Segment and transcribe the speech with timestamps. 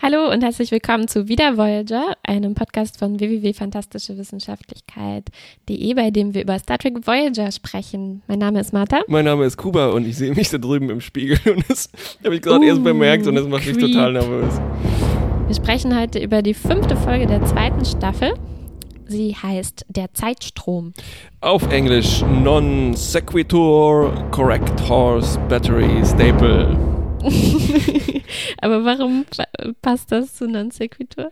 [0.00, 6.56] Hallo und herzlich willkommen zu Wieder Voyager, einem Podcast von www.fantastischewissenschaftlichkeit.de, bei dem wir über
[6.60, 8.22] Star Trek Voyager sprechen.
[8.28, 9.00] Mein Name ist Martha.
[9.08, 11.90] Mein Name ist Kuba und ich sehe mich da drüben im Spiegel und das
[12.24, 13.74] habe ich gerade uh, erst bemerkt und das macht creep.
[13.74, 14.60] mich total nervös.
[15.48, 18.34] Wir sprechen heute über die fünfte Folge der zweiten Staffel.
[19.06, 20.92] Sie heißt Der Zeitstrom.
[21.40, 26.87] Auf Englisch Non Sequitur Correct Horse Battery Staple.
[28.60, 29.24] Aber warum
[29.82, 31.30] passt das zu Non Sequitur?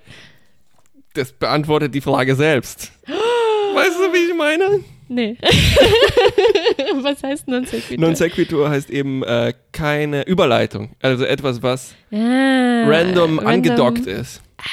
[1.15, 2.93] Das beantwortet die Frage selbst.
[3.07, 4.85] weißt du, wie ich meine?
[5.09, 5.37] Nee.
[7.03, 8.05] was heißt Non Sequitur?
[8.05, 10.91] Non Sequitur heißt eben äh, keine Überleitung.
[11.01, 14.43] Also etwas, was ah, random, random, angedockt ist.
[14.59, 14.65] Ah.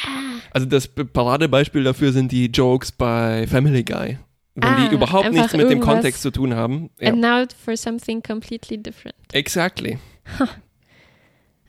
[0.52, 4.18] Also das Paradebeispiel dafür sind die Jokes bei Family Guy.
[4.56, 6.90] Wenn ah, die überhaupt nichts mit dem Kontext zu tun haben.
[7.00, 7.10] Ja.
[7.10, 9.16] And now for something completely different.
[9.32, 9.98] Exactly.
[10.40, 10.46] Huh.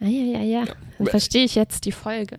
[0.05, 0.65] Ah, ja, ja, ja.
[0.99, 2.39] Dann verstehe ich jetzt die Folge.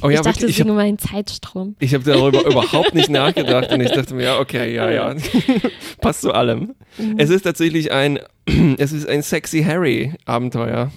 [0.00, 1.76] Oh, ja, ich dachte, es ist nur ein Zeitstrom.
[1.78, 5.14] Ich habe darüber überhaupt nicht nachgedacht und ich dachte mir, ja, okay, ja, ja,
[6.00, 6.74] passt zu allem.
[6.96, 7.16] Mhm.
[7.18, 8.18] Es ist tatsächlich ein,
[8.78, 10.90] es ist ein sexy Harry-Abenteuer.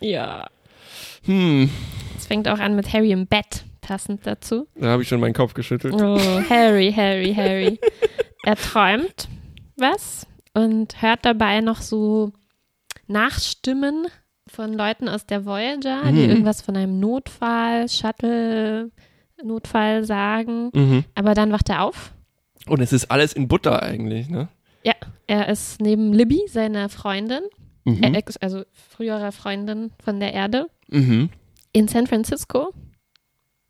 [0.00, 0.48] Ja.
[1.24, 1.70] Hm.
[2.18, 4.66] Es fängt auch an mit Harry im Bett, passend dazu.
[4.74, 5.94] Da habe ich schon meinen Kopf geschüttelt.
[5.94, 6.18] Oh,
[6.50, 7.80] Harry, Harry, Harry.
[8.42, 9.28] er träumt
[9.76, 12.32] was und hört dabei noch so
[13.06, 14.08] Nachstimmen
[14.52, 16.14] von Leuten aus der Voyager, mhm.
[16.14, 18.90] die irgendwas von einem Notfall, Shuttle,
[19.42, 20.70] Notfall sagen.
[20.74, 21.04] Mhm.
[21.14, 22.12] Aber dann wacht er auf.
[22.68, 24.48] Und es ist alles in Butter eigentlich, ne?
[24.84, 24.94] Ja,
[25.26, 27.42] er ist neben Libby, seiner Freundin,
[27.84, 28.02] mhm.
[28.02, 31.30] äh, also früherer Freundin von der Erde, mhm.
[31.72, 32.72] in San Francisco.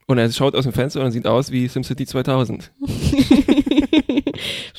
[0.06, 2.72] Und er schaut aus dem Fenster und sieht aus wie SimCity 2000.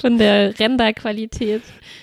[0.03, 1.61] Von der Renderqualität.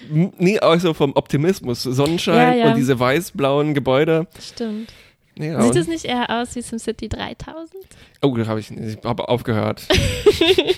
[0.09, 1.83] Nee, also vom Optimismus.
[1.83, 2.71] Sonnenschein ja, ja.
[2.71, 4.27] und diese weiß-blauen Gebäude.
[4.41, 4.91] Stimmt.
[5.39, 7.75] Ja, Sieht es nicht eher aus wie SimCity 3000?
[8.23, 9.87] Oh, da habe ich, ich hab aufgehört.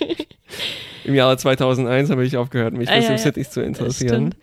[1.04, 4.34] Im Jahre 2001 habe ich aufgehört, mich ah, für SimCities zu interessieren.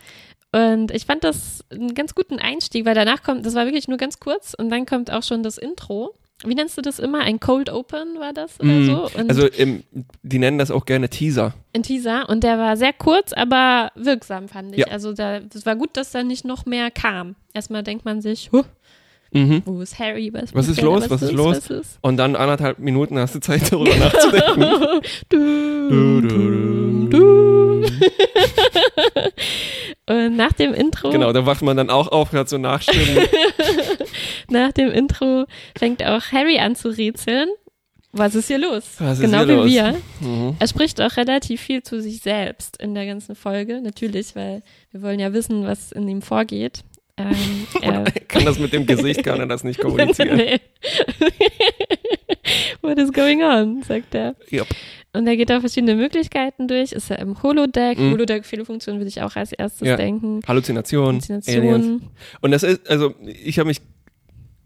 [0.53, 3.97] Und ich fand das einen ganz guten Einstieg, weil danach kommt, das war wirklich nur
[3.97, 6.15] ganz kurz und dann kommt auch schon das Intro
[6.45, 7.19] wie nennst du das immer?
[7.19, 9.09] Ein Cold Open war das oder mm, so?
[9.17, 9.83] Und also im,
[10.23, 11.53] die nennen das auch gerne Teaser.
[11.73, 14.79] Ein Teaser und der war sehr kurz, aber wirksam fand ich.
[14.79, 14.87] Ja.
[14.87, 17.35] Also es war gut, dass da nicht noch mehr kam.
[17.53, 18.63] Erstmal denkt man sich, huh,
[19.31, 19.63] mhm.
[19.65, 20.31] wo ist Harry?
[20.33, 21.09] Was, was ist los?
[21.09, 21.57] Was, ist los?
[21.57, 21.99] Was ist?
[22.01, 24.61] Und dann anderthalb Minuten hast du Zeit darüber nachzudenken.
[25.29, 27.38] du, du, du,
[30.07, 31.09] und nach dem Intro.
[31.09, 33.27] Genau, da wacht man dann auch auf, hört so Nachstimmen.
[34.49, 35.45] nach dem Intro
[35.77, 37.49] fängt auch Harry an zu rätseln.
[38.11, 38.95] Was ist hier los?
[38.97, 39.67] Was genau wie los?
[39.67, 39.97] wir.
[40.19, 40.55] Mhm.
[40.57, 45.03] Er spricht auch relativ viel zu sich selbst in der ganzen Folge, natürlich, weil wir
[45.03, 46.83] wollen ja wissen, was in ihm vorgeht.
[47.17, 50.37] Ähm, er kann das mit dem Gesicht, kann er das nicht kommunizieren.
[50.37, 50.59] nee.
[52.81, 54.35] What is going on, sagt er.
[54.51, 54.67] Yep.
[55.13, 56.91] Und er geht da verschiedene Möglichkeiten durch.
[56.91, 57.97] Ist er im Holodeck?
[57.97, 58.11] Mhm.
[58.11, 59.95] Holodeck, viele Funktionen würde ich auch als erstes ja.
[59.95, 60.41] denken.
[60.47, 61.15] Halluzination.
[61.15, 62.09] Halluzination.
[62.41, 63.81] Und das ist, also ich habe mich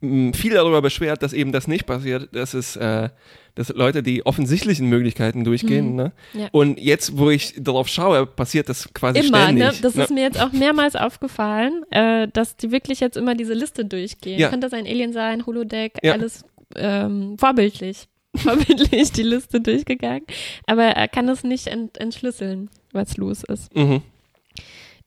[0.01, 3.09] mm, viel darüber beschwert, dass eben das nicht passiert, dass es äh,
[3.55, 5.91] dass Leute die offensichtlichen Möglichkeiten durchgehen.
[5.91, 5.95] Mhm.
[5.95, 6.11] Ne?
[6.33, 6.47] Ja.
[6.51, 9.63] Und jetzt, wo ich darauf schaue, passiert das quasi immer, ständig.
[9.63, 9.73] Ne?
[9.81, 10.03] Das ne?
[10.03, 14.39] ist mir jetzt auch mehrmals aufgefallen, äh, dass die wirklich jetzt immer diese Liste durchgehen.
[14.39, 14.49] Ja.
[14.49, 16.13] Könnte das ein Alien sein, Holodeck, ja.
[16.13, 16.45] alles
[16.75, 18.07] ähm, vorbildlich.
[18.35, 20.25] vorbildlich die Liste durchgegangen.
[20.65, 23.75] Aber er kann es nicht ent entschlüsseln, was los ist.
[23.75, 24.01] Mhm.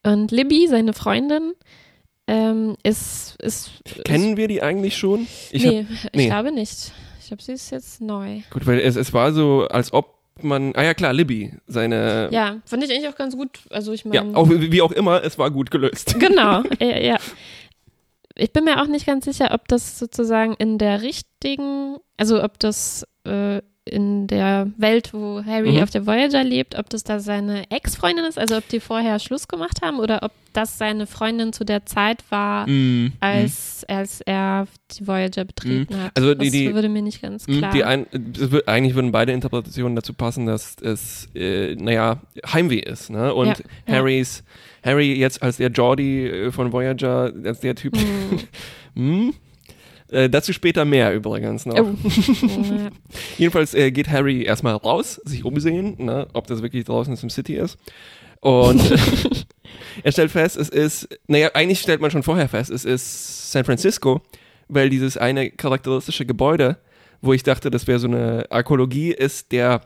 [0.04, 1.52] Und Libby, seine Freundin,
[2.28, 3.70] ähm, ist, ist.
[4.04, 5.26] Kennen ist, wir die eigentlich schon?
[5.50, 6.92] Ich nee, hab, nee, ich glaube nicht.
[7.20, 8.40] Ich glaube, sie ist jetzt neu.
[8.50, 12.28] Gut, weil es, es war so, als ob man, ah ja klar, Libby, seine.
[12.30, 13.60] Ja, fand ich eigentlich auch ganz gut.
[13.70, 14.30] Also ich meine.
[14.30, 16.18] Ja, auch, wie auch immer, es war gut gelöst.
[16.18, 17.18] Genau, ja, ja.
[18.36, 22.58] Ich bin mir auch nicht ganz sicher, ob das sozusagen in der richtigen, also ob
[22.58, 25.82] das äh, in der Welt, wo Harry mhm.
[25.82, 29.46] auf der Voyager lebt, ob das da seine Ex-Freundin ist, also ob die vorher Schluss
[29.46, 33.12] gemacht haben oder ob das seine Freundin zu der Zeit war, mhm.
[33.20, 36.02] als, als er die Voyager betreten mhm.
[36.02, 36.12] hat.
[36.16, 37.72] Also die, die, das würde mir nicht ganz mhm, klar.
[37.72, 42.20] Die ein, wird, eigentlich würden beide Interpretationen dazu passen, dass es, äh, naja,
[42.52, 43.10] Heimweh ist.
[43.10, 43.32] Ne?
[43.32, 44.42] Und ja, Harrys,
[44.84, 44.90] ja.
[44.90, 47.94] Harry jetzt als der Geordie äh, von Voyager, als der Typ.
[47.94, 48.40] Mhm.
[48.96, 49.34] hm?
[50.10, 51.78] Äh, dazu später mehr übrigens noch.
[51.78, 51.94] Oh.
[53.38, 57.56] Jedenfalls äh, geht Harry erstmal raus, sich umsehen, ne, ob das wirklich draußen im City
[57.56, 57.76] ist.
[58.40, 58.80] Und
[60.04, 63.64] er stellt fest, es ist, naja, eigentlich stellt man schon vorher fest, es ist San
[63.64, 64.22] Francisco,
[64.68, 66.78] weil dieses eine charakteristische Gebäude,
[67.20, 69.80] wo ich dachte, das wäre so eine Arkologie, ist der,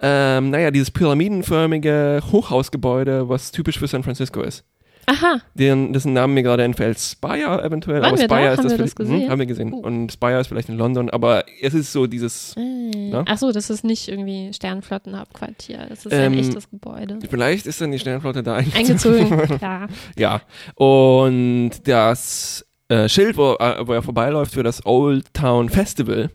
[0.00, 4.64] ähm, naja, dieses pyramidenförmige Hochhausgebäude, was typisch für San Francisco ist.
[5.06, 5.40] Aha.
[5.54, 6.98] Den, dessen Namen mir gerade entfällt.
[6.98, 8.02] Spire eventuell.
[8.02, 8.52] Waren aber Spire da?
[8.52, 9.22] ist Haben das wir das vielleicht- gesehen?
[9.22, 9.72] Hm, haben wir gesehen.
[9.72, 9.78] Uh.
[9.78, 12.54] Und Spire ist vielleicht in London, aber es ist so dieses.
[12.56, 13.10] Äh.
[13.10, 13.24] Ja.
[13.26, 15.86] Ach so, das ist nicht irgendwie Sternflottenhauptquartier.
[15.88, 17.18] Das ist ein Ähm, echtes Gebäude.
[17.28, 19.20] Vielleicht ist dann die Sternflotte da eingezogen.
[19.32, 19.88] Eingezogen, klar.
[20.18, 20.40] Ja.
[20.74, 26.30] Und das äh, Schild, wo, äh, wo er vorbeiläuft für das Old Town Festival,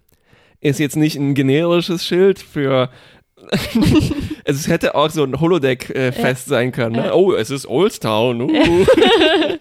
[0.61, 2.89] ist jetzt nicht ein generisches Schild für.
[4.43, 6.95] es hätte auch so ein Holodeck-Fest sein können.
[6.95, 7.05] Ne?
[7.07, 7.13] Ja.
[7.13, 8.41] Oh, es ist Old Town.
[8.41, 8.85] Uh.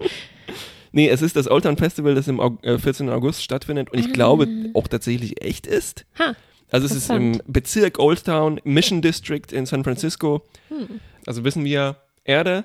[0.92, 3.08] nee, es ist das Old Town Festival, das im Au äh, 14.
[3.10, 6.04] August stattfindet und ich glaube auch tatsächlich echt ist.
[6.18, 6.34] Ha.
[6.70, 7.40] Also es ist im.
[7.46, 10.42] Bezirk Old Town, Mission District in San Francisco.
[10.68, 11.00] Hm.
[11.26, 12.64] Also wissen wir, Erde,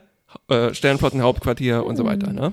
[0.50, 2.32] äh, Sternflottenhauptquartier und so weiter.
[2.34, 2.52] Ne?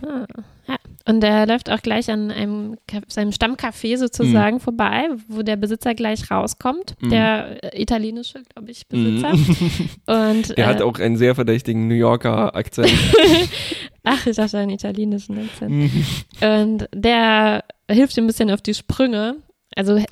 [0.69, 0.77] Ja.
[1.09, 2.77] Und er läuft auch gleich an einem
[3.09, 4.61] seinem Stammcafé sozusagen Mhm.
[4.61, 6.95] vorbei, wo der Besitzer gleich rauskommt.
[7.03, 9.33] Der äh, italienische, glaube ich, Besitzer.
[10.07, 12.93] Und Er äh, hat auch einen sehr verdächtigen New Yorker Akzent.
[14.05, 15.71] ach, ich dachte einen italienischen Akzent.
[15.73, 16.05] Mhm.
[16.43, 19.37] Und der hilft ihm ein bisschen auf die Sprünge.
[19.77, 20.07] Also H-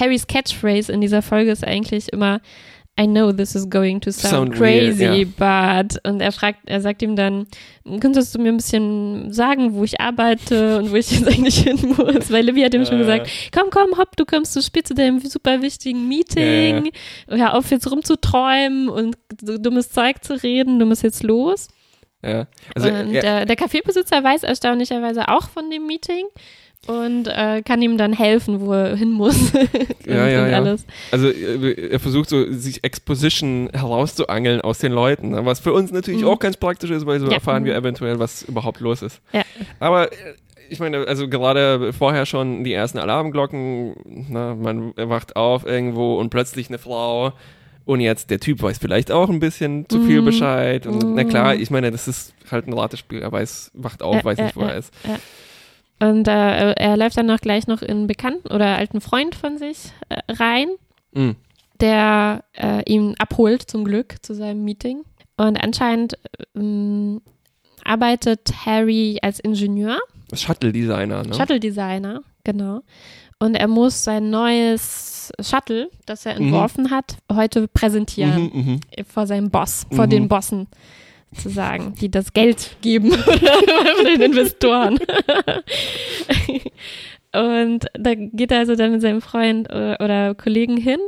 [0.00, 2.40] Harrys Catchphrase in dieser Folge ist eigentlich immer
[2.96, 6.80] I know this is going to sound, Sound weird, crazy, but und er fragt, er
[6.80, 7.48] sagt ihm dann,
[8.00, 11.76] könntest du mir ein bisschen sagen, wo ich arbeite und wo ich jetzt eigentlich hin
[11.96, 12.30] muss?
[12.30, 12.98] Weil Livy hat ihm schon Äh.
[13.00, 16.92] gesagt, komm, komm, hopp, du kommst zu spät zu deinem super wichtigen Meeting.
[17.28, 21.66] Hör auf jetzt rumzuträumen und so dummes Zeug zu reden, du musst jetzt los.
[22.22, 22.46] ja.
[22.76, 26.26] Also und er, der, der Kaffeebesitzer weiß erstaunlicherweise auch von dem Meeting
[26.86, 29.52] und äh, kann ihm dann helfen, wo er hin muss.
[30.06, 30.58] Ja, ja, ja.
[30.58, 30.84] alles.
[31.10, 35.46] also er er versucht so, sich Exposition herauszuangeln aus den Leuten, ne?
[35.46, 36.28] was für uns natürlich Mhm.
[36.28, 37.32] auch ganz praktisch ist, weil so Ja.
[37.34, 39.22] erfahren wir eventuell, was überhaupt los ist.
[39.32, 39.42] Ja.
[39.80, 40.16] Aber äh,
[40.68, 43.94] ich meine, also gerade vorher schon die ersten Alarmglocken,
[44.28, 47.32] na, man wacht auf irgendwo und plötzlich eine Frau
[47.86, 50.24] und jetzt der Typ weiß vielleicht auch ein bisschen zu viel Mhm.
[50.26, 51.62] Bescheid und na klar, Mhm.
[51.62, 54.56] ich meine, das ist halt ein Ratespiel, er weiß, wacht auf, Ja, weiß ja, nicht,
[54.56, 54.74] wo er ja.
[54.74, 54.92] ist.
[56.00, 59.58] Und äh, er läuft dann auch gleich noch in einen Bekannten oder alten Freund von
[59.58, 60.68] sich äh, rein,
[61.12, 61.36] Mhm.
[61.80, 65.02] der äh, ihn abholt zum Glück zu seinem Meeting.
[65.36, 66.14] Und anscheinend
[66.56, 67.20] ähm,
[67.84, 69.98] arbeitet Harry als Ingenieur.
[70.32, 71.34] Shuttle-Designer, ne?
[71.34, 72.80] Shuttle Designer, genau.
[73.38, 76.46] Und er muss sein neues Shuttle, das er Mhm.
[76.46, 78.80] entworfen hat, heute präsentieren Mhm, mhm.
[79.06, 80.10] vor seinem Boss, vor Mhm.
[80.10, 80.66] den Bossen
[81.34, 84.98] sozusagen, die das Geld geben oder den Investoren.
[87.34, 91.00] Und da geht er also dann mit seinem Freund oder, oder Kollegen hin.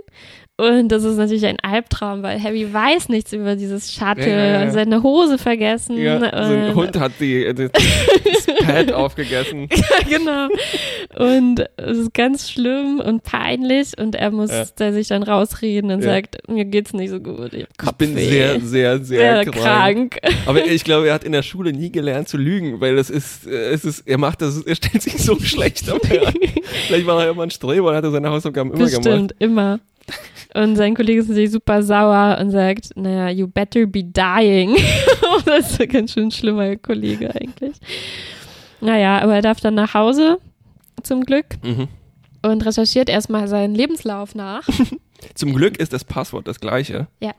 [0.58, 4.64] Und das ist natürlich ein Albtraum, weil Harry weiß nichts über dieses Shuttle, Ja, ja,
[4.64, 4.70] ja.
[4.70, 5.98] seine Hose vergessen.
[5.98, 6.24] Ja, so
[6.54, 9.68] ein und- Hund hat die, das, das Pad aufgegessen.
[10.08, 10.48] Genau.
[11.16, 16.02] Und es ist ganz schlimm und peinlich und er muss da sich dann rausreden und
[16.02, 17.52] sagt, mir geht's nicht so gut.
[17.52, 20.18] Ich, Ich bin sehr, sehr, sehr, sehr krank.
[20.46, 23.46] Aber ich glaube, er hat in der Schule nie gelernt zu lügen, weil das ist,
[23.46, 26.00] äh, es ist, er macht das, er stellt sich so schlecht auf.
[26.86, 29.02] Vielleicht war er immer ein Streber und hat er seine Hausaufgaben immer gemacht.
[29.04, 29.80] Bestimmt, immer.
[30.54, 34.74] Und sein Kollege ist natürlich super sauer und sagt, naja, you better be dying.
[35.44, 37.76] das ist ein ganz schön schlimmer Kollege eigentlich.
[38.80, 40.38] Naja, aber er darf dann nach Hause,
[41.02, 41.88] zum Glück, Mhm.
[42.42, 44.66] und recherchiert erstmal seinen Lebenslauf nach.
[45.34, 47.08] Zum Glück ist das Passwort das gleiche.
[47.20, 47.32] Ja.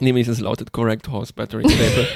[0.00, 2.08] Nämlich es lautet Correct Horse Battery Stable.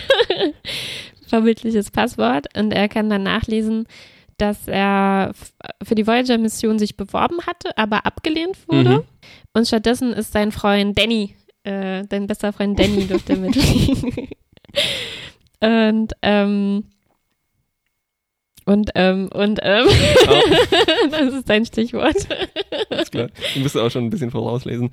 [1.26, 3.86] verbildliches Passwort und er kann dann nachlesen,
[4.38, 5.32] dass er
[5.82, 8.90] für die Voyager-Mission sich beworben hatte, aber abgelehnt wurde.
[8.98, 9.02] Mhm.
[9.54, 14.28] Und stattdessen ist sein Freund Danny, äh, dein bester Freund Danny durfte mitfliegen.
[15.60, 16.84] und, ähm,
[18.66, 19.86] und, ähm, und, ähm,
[21.10, 22.16] das ist dein Stichwort.
[22.90, 23.28] Ist klar.
[23.54, 24.90] Du musst auch schon ein bisschen vorauslesen.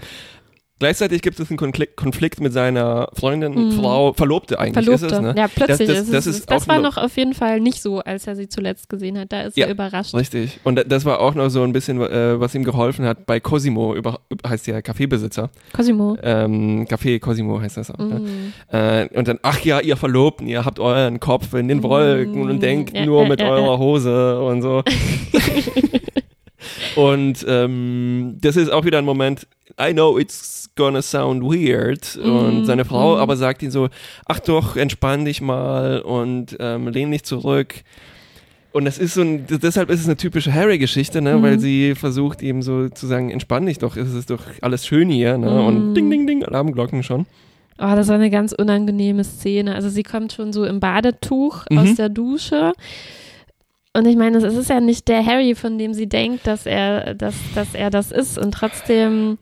[0.82, 3.72] Gleichzeitig gibt es einen Konflikt, mit seiner Freundin, Mhm.
[3.74, 5.16] Frau, Verlobte eigentlich ist Verlobte.
[5.30, 5.40] es, ne?
[5.40, 5.88] Ja, plötzlich.
[5.88, 8.36] Das- Das, das- ist, ist das war noch auf jeden Fall nicht so, als er
[8.36, 9.32] sie zuletzt gesehen hat.
[9.32, 9.68] Da ist Ja.
[9.68, 10.16] er überrascht.
[10.16, 10.60] Richtig.
[10.64, 13.40] Und da- das war auch noch so ein bisschen, äh, was ihm geholfen hat bei
[13.40, 15.52] Cosimo, über, heißt der Kaffeebesitzer.
[15.72, 16.18] Cosimo.
[16.24, 18.00] Ähm, Café Cosimo heißt das auch.
[18.00, 18.20] Ne?
[18.20, 18.54] Mhm.
[18.76, 22.60] Äh, und dann, ach ja, ihr Verlobten, ihr habt euren Kopf in den Wolken und
[22.64, 23.78] denkt Ja, nur ja, mit eurer.
[23.78, 24.82] Hose und so.
[26.96, 29.48] und ähm, das ist auch wieder ein Moment,
[29.80, 32.18] I know it's gonna sound weird.
[32.18, 33.20] Und Mm, seine Frau mm.
[33.20, 33.90] aber sagt ihn so,
[34.26, 37.76] ach doch, entspann dich mal und ähm, lehn dich zurück.
[38.74, 41.36] Und das ist so ein, deshalb ist es eine typische Harry-Geschichte, ne?
[41.38, 41.42] Mhm.
[41.44, 45.10] weil sie versucht ihm so zu sagen, entspann dich doch, es ist doch alles schön
[45.10, 45.62] hier, ne?
[45.62, 45.94] Und Mhm.
[45.94, 47.26] ding, ding, ding, Alarmglocken schon.
[47.78, 49.76] Oh, das war eine ganz unangenehme Szene.
[49.76, 51.78] Also sie kommt schon so im Badetuch Mhm.
[51.80, 52.72] aus der Dusche.
[53.94, 57.14] Und ich meine, es ist ja nicht der Harry, von dem sie denkt, dass er,
[57.14, 58.38] dass, dass er das ist.
[58.38, 59.38] Und trotzdem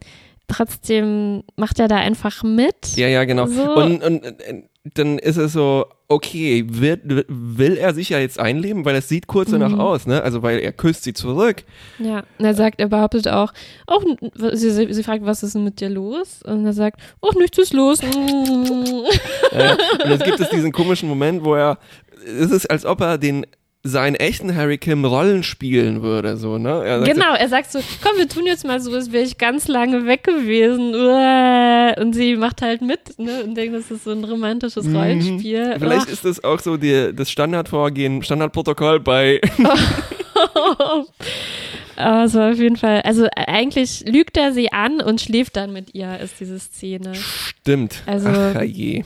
[0.48, 2.96] trotzdem macht er da einfach mit.
[2.96, 3.46] Ja, ja, genau.
[3.46, 3.75] So.
[3.75, 4.63] Und, und äh,
[4.96, 9.27] dann ist es so, okay, wird, will er sich ja jetzt einleben, weil es sieht
[9.27, 9.79] kurz danach Mhm.
[9.79, 10.24] aus, ne?
[10.24, 11.63] Also weil er küsst sie zurück.
[12.00, 13.53] Ja, und er sagt, er behauptet auch,
[13.86, 14.03] auch
[14.53, 16.41] sie, sie, sie fragt, was ist denn mit dir los?
[16.44, 18.00] Und er sagt, oh, nichts ist los.
[19.51, 21.77] Ja, und jetzt gibt es diesen komischen Moment, wo er,
[22.25, 23.46] es ist, als ob er den
[23.81, 26.83] seinen echten Harry Kim Rollen spielen würde, so, ne?
[26.86, 29.69] Er genau, er sagt so, komm, wir tun jetzt mal so, als wäre ich ganz
[29.69, 30.93] lange weg gewesen.
[30.93, 31.93] Uah.
[32.01, 33.43] Und sie macht halt mit, ne?
[33.45, 34.95] Und denkt, das ist so ein romantisches Mhm.
[34.98, 35.75] Rollenspiel.
[35.79, 36.12] Vielleicht Ach.
[36.12, 39.39] ist das auch so die, das Standardvorgehen, Standardprotokoll bei,
[41.95, 45.74] Aber es war auf jeden Fall, also eigentlich lügt er sie an und schläft dann
[45.74, 47.13] mit ihr, ist diese Szene.
[47.15, 48.03] stimmt.
[48.05, 49.03] Also- Ach je.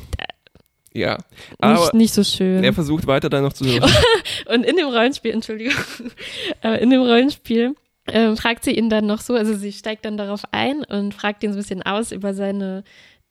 [0.93, 1.17] Ja.
[1.59, 2.63] Aber Nicht, nicht so schön.
[2.63, 3.65] er versucht weiter dann noch zu,
[4.45, 5.73] Und in dem Rollenspiel, Entschuldigung,
[6.61, 7.75] aber in dem Rollenspiel
[8.11, 11.41] ähm, fragt sie ihn dann noch so, also sie steigt dann darauf ein und fragt
[11.43, 12.83] ihn so ein bisschen aus über seine äh,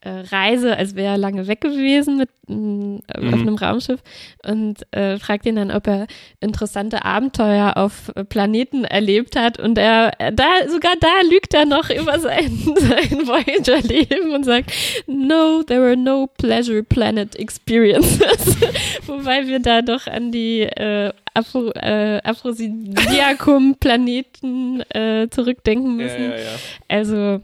[0.09, 3.35] Reise, als wäre er lange weg gewesen mit, mm, auf Mhm.
[3.35, 4.01] einem Raumschiff
[4.45, 6.07] und äh, fragt ihn dann, ob er
[6.41, 11.65] interessante Abenteuer auf äh, Planeten erlebt hat und er, er da, sogar da lügt er
[11.67, 14.73] noch über sein, sein Voyager-Leben und sagt,
[15.07, 18.57] no, there were no pleasure planet experiences.
[19.07, 26.23] Wobei wir da doch an die äh, Afro, äh, Aphrodisiakum-Planeten äh, zurückdenken ja, müssen.
[26.23, 26.43] ja, ja.
[26.89, 27.41] Also,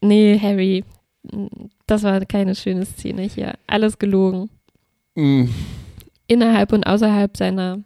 [0.00, 0.82] nee, Harry,
[1.88, 3.54] das war keine schöne Szene hier.
[3.66, 4.48] Alles gelogen.
[5.16, 5.46] Mm,
[6.26, 7.80] Innerhalb und außerhalb seiner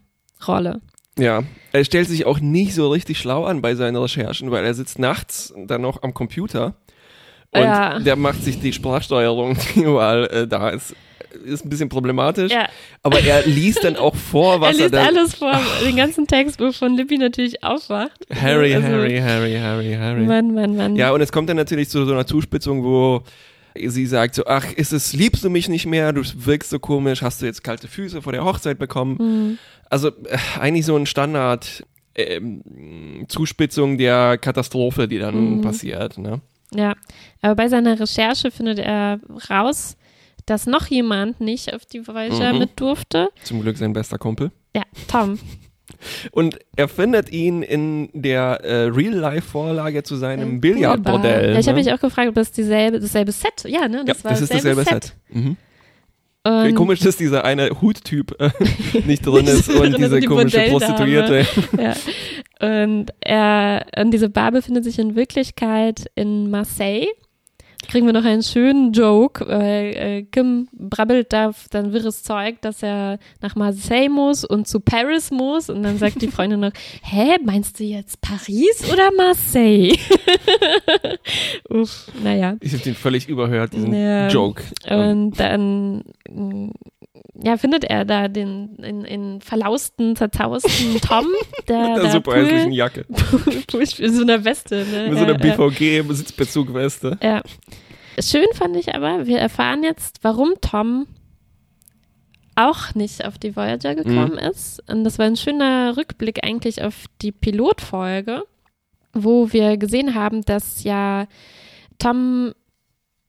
[0.46, 0.80] Rolle.
[1.18, 1.42] Ja,
[1.72, 4.98] er stellt sich auch nicht so richtig schlau an bei seinen Recherchen, weil er sitzt
[4.98, 6.74] nachts dann noch am Computer
[7.54, 7.98] und Ja.
[8.00, 10.96] der macht sich die Sprachsteuerung, die überall äh, da ist,
[11.44, 12.50] ist ein bisschen problematisch.
[12.50, 12.66] Ja,
[13.02, 15.06] Aber er liest dann auch vor, er was er, liest dann.
[15.06, 15.52] alles vor,
[15.86, 18.26] den ganzen Text, wovon Lippi natürlich aufwacht.
[18.34, 20.22] Harry, Also, Harry, Harry, Harry, Harry.
[20.24, 20.96] Mann, Mann, Mann.
[20.96, 23.22] Ja, und es kommt dann natürlich zu so einer Zuspitzung, wo
[23.74, 26.12] sie sagt so, ach, ist es, liebst du mich nicht mehr?
[26.12, 29.18] Du wirkst so komisch, hast du jetzt kalte Füße vor der Hochzeit bekommen?
[29.18, 29.58] Hm.
[29.90, 35.60] Also äh, eigentlich so ein Standard ähm, Zuspitzung der Katastrophe, die dann Mhm.
[35.62, 36.18] passiert.
[36.18, 36.40] Ne?
[36.74, 36.94] Ja,
[37.40, 39.96] aber bei seiner Recherche findet er raus,
[40.46, 42.58] dass noch jemand nicht auf die Voyager Mhm.
[42.58, 43.28] mit durfte.
[43.44, 44.50] Zum Glück sein bester Kumpel.
[44.76, 45.38] Ja, Tom.
[46.30, 51.52] Und er findet ihn in der äh, Real-Life-Vorlage zu seinem Billardbordell.
[51.52, 51.84] Ja, ich habe ne?
[51.84, 54.04] mich auch gefragt, ob das dieselbe, dasselbe Set, ja, ne?
[54.04, 55.14] Das ja, war das ist dasselbe Set.
[55.28, 55.56] Mhm.
[56.44, 58.50] Und, Komisch, dass dieser eine Huttyp äh,
[59.06, 60.66] nicht drin ist und diese die komische.
[60.70, 61.46] Prostituierte.
[61.78, 61.94] ja.
[62.88, 67.06] und er, und diese Bar befindet sich in Wirklichkeit in Marseille.
[67.88, 72.82] Kriegen wir noch einen schönen Joke, weil äh, Kim brabbelt da dann wirres Zeug, dass
[72.82, 75.68] er nach Marseille muss und zu Paris muss.
[75.68, 76.72] Und dann sagt die Freundin noch,
[77.02, 79.96] hä, meinst du jetzt Paris oder Marseille?
[81.68, 82.56] Uff, naja.
[82.60, 84.28] Ich habe den völlig überhört, diesen Ja.
[84.28, 84.62] Joke.
[84.88, 86.70] Und dann mm,
[87.34, 91.26] ja, findet er da den in, in verlausten, zerzausten Tom,
[91.68, 93.04] der, Mit der der super Pool, hässlichen Jacke.
[93.68, 94.84] Pool so einer Weste.
[94.90, 95.08] Ne?
[95.08, 97.18] Mit so einer Ja, BVG-Sitzbezugweste.
[97.22, 97.28] ja.
[97.36, 97.42] Ja.
[98.20, 101.06] Schön fand ich aber, wir erfahren jetzt, warum Tom
[102.54, 104.82] auch nicht auf die Voyager gekommen ist.
[104.86, 108.42] Und das war ein schöner Rückblick eigentlich auf die Pilotfolge,
[109.14, 111.26] wo wir gesehen haben, dass ja
[111.98, 112.52] Tom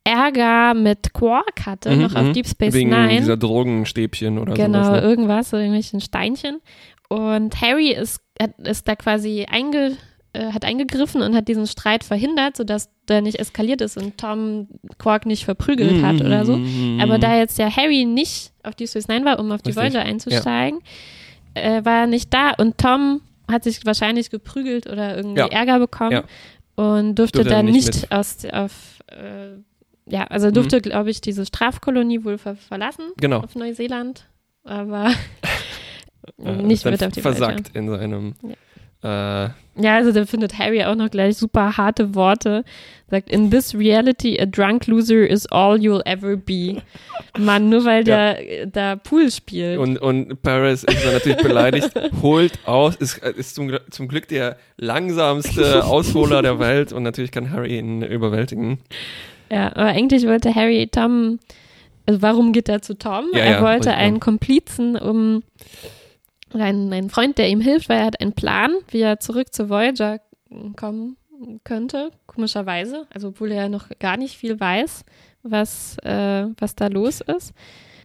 [0.06, 2.34] Ärger mit Quark hatte, Mhm, noch auf mhm.
[2.34, 3.18] Deep Space Wegen Nine.
[3.20, 5.02] dieser Drogenstäbchen oder Genau, sowas.
[5.02, 5.08] Ne?
[5.08, 6.60] irgendwas, so irgendwelchen Steinchen.
[7.10, 9.96] Und Harry ist, hat, ist da quasi einge,
[10.34, 14.68] äh, hat eingegriffen und hat diesen Streit verhindert, sodass der nicht eskaliert ist und Tom
[14.98, 16.58] Quark nicht verprügelt hat oder so.
[16.58, 17.00] Mhm.
[17.02, 20.02] Aber da jetzt ja Harry nicht auf Deep Space Nine war, um auf die Voyager
[20.02, 20.80] einzusteigen,
[21.54, 25.48] äh, war er nicht da und Tom hat sich wahrscheinlich geprügelt oder irgendwie Ja.
[25.48, 26.24] Ärger bekommen Ja.
[26.76, 29.58] und durfte Durfte dann nicht nicht, aus auf äh,
[30.06, 33.40] ja, also durfte, glaube ich, diese Strafkolonie wohl ver verlassen Genau.
[33.42, 34.26] auf Neuseeland,
[34.64, 35.12] aber
[36.44, 38.34] Äh, nicht mit auf die versagt in seinem.
[39.04, 39.08] Äh,
[39.76, 42.64] Ja, also da findet Harry auch noch gleich super harte Worte.
[43.10, 46.82] Sagt, in this reality, a drunk loser is all you'll ever be.
[47.38, 48.36] Mann, nur weil Ja.
[48.36, 49.80] der da Pool spielt.
[49.80, 51.92] und, und Paris ist dann natürlich beleidigt,
[52.22, 57.52] holt aus, ist, ist zum, zum Glück der langsamste Ausholer der Welt und natürlich kann
[57.52, 58.80] Harry ihn überwältigen.
[59.52, 61.40] Ja, aber eigentlich wollte Harry Tom,
[62.06, 63.26] also warum geht er zu Tom?
[63.34, 64.20] Ja, er wollte einen.
[64.20, 65.44] Komplizen, um
[66.54, 69.54] oder einen, einen Freund, der ihm hilft, weil er hat einen Plan, wie er zurück
[69.54, 70.20] zu Voyager
[70.76, 71.18] kommen
[71.64, 73.08] könnte, komischerweise.
[73.14, 75.04] Also obwohl er noch gar nicht viel weiß,
[75.42, 77.54] was, äh, was da los ist.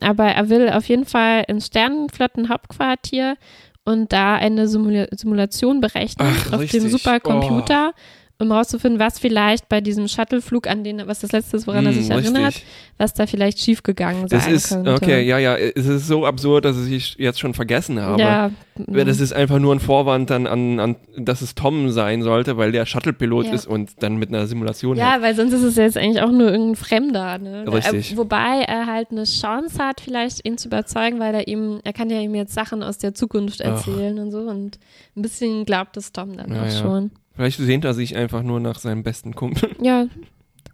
[0.00, 3.36] Aber er will auf jeden Fall ins Sternenflottenhauptquartier
[3.84, 6.80] und da eine Simula Simulation berechnen Ach, auf richtig.
[6.80, 6.84] Oh.
[6.84, 7.92] dem Supercomputer.
[8.40, 11.92] Um rauszufinden, was vielleicht bei diesem Shuttleflug an den, was das letzte ist, woran er
[11.92, 12.64] Hm, sich erinnert, richtig.
[12.96, 14.94] was da vielleicht schiefgegangen sein ist, könnte.
[14.94, 18.22] okay, ja, ja, es ist so absurd, dass ich jetzt schon vergessen habe.
[18.22, 18.50] Ja,
[18.86, 22.70] Das ist einfach nur ein Vorwand dann an, an dass es Tom sein sollte, weil
[22.70, 23.52] der Shuttle-Pilot Ja.
[23.54, 26.48] ist und dann mit einer Simulation Ja, weil sonst ist es jetzt eigentlich auch nur
[26.52, 27.38] irgendein Fremder.
[27.38, 27.64] Ne?
[27.72, 28.16] Richtig.
[28.16, 32.08] Wobei er halt eine Chance hat, vielleicht ihn zu überzeugen, weil er ihm, er kann
[32.08, 33.66] ja ihm jetzt Sachen aus der Zukunft Ach.
[33.78, 34.78] erzählen und so und
[35.16, 37.10] ein bisschen glaubt es Tom dann Ja, auch schon.
[37.38, 39.70] Vielleicht sehnt er sich einfach nur nach seinem besten Kumpel.
[39.80, 40.06] Ja,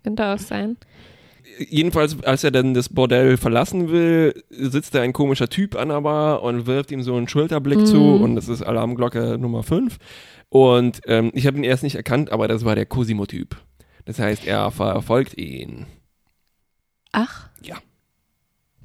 [0.03, 0.79] könnte auch sein.
[1.69, 6.01] Jedenfalls, als er dann das Bordell verlassen will, sitzt da ein komischer Typ an der
[6.01, 7.87] Bar und wirft ihm so einen Schulterblick Mhm.
[7.87, 9.99] zu und das ist Alarmglocke Nummer 5.
[10.49, 13.57] Und ähm, ich habe ihn erst nicht erkannt, aber das war der Cosimo-Typ.
[14.07, 15.85] Das heißt, er verfolgt ihn.
[17.13, 17.51] Ach.
[17.63, 17.77] Ja.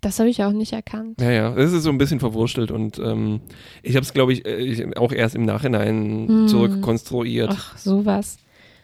[0.02, 1.20] Das habe ich auch nicht erkannt.
[1.20, 3.42] Ja, ja, das ist so ein bisschen verwurstelt und ähm,
[3.84, 6.48] ich habe es, glaube ich, äh, auch erst im Nachhinein Hm.
[6.48, 7.50] zurückkonstruiert.
[7.54, 8.38] Ach, sowas.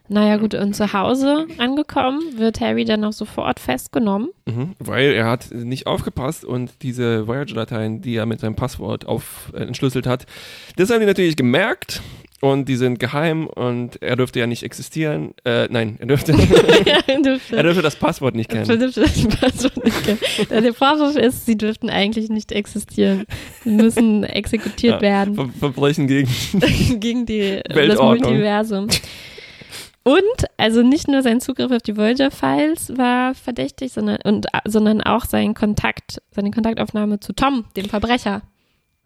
[0.08, 4.30] Naja, gut, und zu Hause angekommen, wird Harry dann auch sofort festgenommen.
[4.46, 9.52] Mhm, weil er hat nicht aufgepasst und diese Voyager-Dateien, die er mit seinem Passwort auf,
[9.56, 10.28] äh, entschlüsselt hat,
[10.76, 12.04] das haben die natürlich gemerkt
[12.42, 15.34] und die sind geheim und er dürfte ja nicht existieren.
[15.46, 18.68] Äh, nein, er dürfte, ja, dürfte, er dürfte das Passwort nicht kennen.
[18.68, 20.63] dürfte das Passwort nicht kennen.
[20.63, 23.25] Der Vorwurf ist, sie dürften eigentlich nicht existieren.
[23.63, 25.01] Sie müssen exekutiert Ja.
[25.01, 26.30] werden Ver Verbrechen gegen.
[27.00, 28.32] gegen die, das Weltordnung.
[28.32, 28.88] Multiversum.
[30.04, 35.25] Und, also nicht nur sein Zugriff auf die Voyager-Files war verdächtig, sondern, und, sondern auch
[35.25, 38.44] sein Kontakt, seine Kontaktaufnahme zu Tom, dem Verbrecher.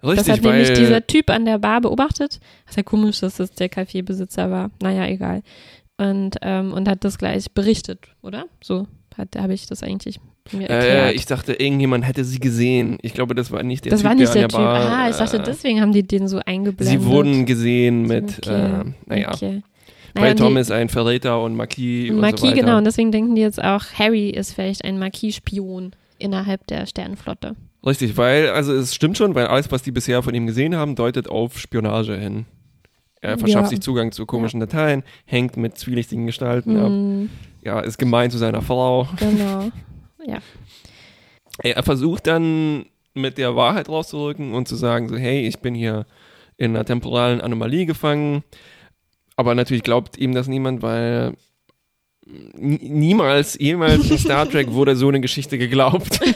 [0.02, 2.40] Das Richtig, hat nämlich dieser Typ an der Bar beobachtet.
[2.68, 4.72] Was ja komisch, dass das der Kaffeebesitzer war.
[4.82, 5.42] Naja, egal.
[5.98, 8.46] Und, ähm, und hat das gleich berichtet, oder?
[8.64, 8.88] So
[9.38, 10.18] habe ich das eigentlich
[10.54, 11.16] mir äh, erklärt.
[11.16, 12.98] ich dachte, irgendjemand hätte sie gesehen.
[13.02, 14.58] Ich glaube, das war nicht der das Typ, war nicht der der Typ.
[14.60, 16.88] Bar, ah, ich dachte, äh, deswegen haben die den so eingeblendet.
[17.02, 19.62] Sie wurden gesehen mit, Okay, äh, naja, Okay.
[20.14, 22.56] weil Naja, Tom die- ist ein Verräter und Marquis und so Marquis, weiter.
[22.56, 22.78] genau.
[22.78, 27.56] Und deswegen denken die jetzt auch, Harry ist vielleicht ein Marquis-Spion innerhalb der Sternenflotte.
[27.86, 30.96] Richtig, weil, also es stimmt schon, weil alles, was die bisher von ihm gesehen haben,
[30.96, 32.46] deutet auf Spionage hin.
[33.22, 33.70] Er verschafft Ja.
[33.70, 37.30] sich Zugang zu komischen Dateien, hängt mit zwielichtigen Gestalten ab, Hm,
[37.64, 39.08] ja, ist gemein zu seiner Frau.
[39.18, 39.70] genau.
[40.26, 40.40] Ja.
[41.64, 46.06] Er versucht dann mit der Wahrheit rauszurücken und zu sagen, so, hey, ich bin hier
[46.58, 48.44] in einer temporalen Anomalie gefangen.
[49.38, 51.34] Aber natürlich glaubt ihm das niemand, weil
[52.58, 56.20] niemals, jemals in Star Trek wurde so eine Geschichte geglaubt.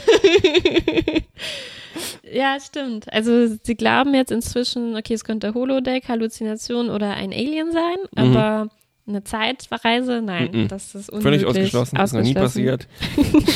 [2.32, 3.12] Ja, stimmt.
[3.12, 8.36] Also sie glauben jetzt inzwischen, okay, es könnte Holodeck, Halluzination oder ein Alien sein, Mhm.
[8.36, 8.68] aber
[9.06, 10.68] eine Zeitreise, nein, Mhm.
[10.68, 11.42] das ist unmöglich.
[11.42, 12.88] Völlig ausgeschlossen, ist noch nie passiert.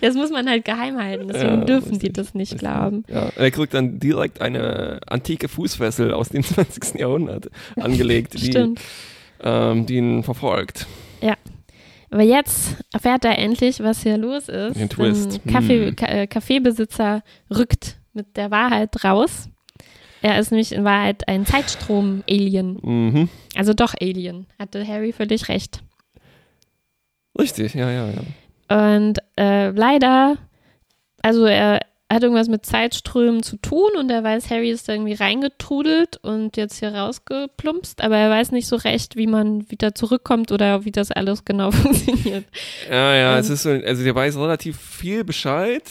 [0.00, 3.04] Das muss man halt geheim halten, deswegen Ja, dürfen die das nicht glauben.
[3.08, 6.98] Ja, er kriegt dann direkt eine antike Fußfessel aus dem 20.
[6.98, 8.74] Jahrhundert angelegt, die,
[9.44, 10.86] ähm, die ihn verfolgt.
[12.10, 14.78] Aber jetzt erfährt er endlich, was hier los ist.
[14.78, 15.40] Den Twist.
[15.46, 15.96] Ein Kaffee, Hm.
[15.96, 17.22] Ka äh, Kaffeebesitzer
[17.54, 19.48] rückt mit der Wahrheit raus.
[20.20, 22.78] Er ist nämlich in Wahrheit ein Zeitstrom-Alien.
[22.82, 23.28] Mhm.
[23.56, 24.46] Also doch Alien.
[24.58, 25.82] Hatte Harry völlig recht.
[27.38, 28.96] Richtig, ja, ja, ja.
[28.96, 30.36] Und äh, leider,
[31.22, 31.80] also er
[32.14, 36.56] hat irgendwas mit Zeitströmen zu tun und er weiß, Harry ist da irgendwie reingetrudelt und
[36.56, 40.92] jetzt hier rausgeplumpst, aber er weiß nicht so recht, wie man wieder zurückkommt oder wie
[40.92, 42.44] das alles genau funktioniert.
[42.90, 43.40] Ja, ja, Ähm.
[43.40, 45.82] es ist so, also der weiß relativ viel Bescheid,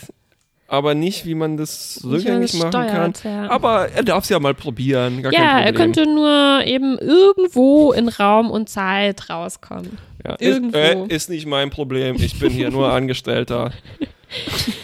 [0.68, 3.14] aber nicht, wie man das rückgängig machen kann.
[3.16, 3.50] steuert, Ja.
[3.50, 8.50] Aber er darf es ja mal probieren, ja, er könnte nur eben irgendwo in Raum
[8.50, 9.98] und Zeit rauskommen.
[10.26, 10.36] ja.
[10.36, 10.78] ist, irgendwo.
[10.78, 13.72] äh, ist nicht mein Problem, ich bin hier nur Angestellter.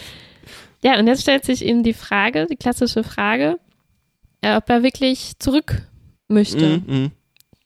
[0.82, 3.58] Ja, und jetzt stellt sich ihm die Frage, die klassische Frage,
[4.42, 5.82] äh, ob er wirklich zurück
[6.28, 6.82] möchte.
[6.86, 7.10] Mhm, mhm.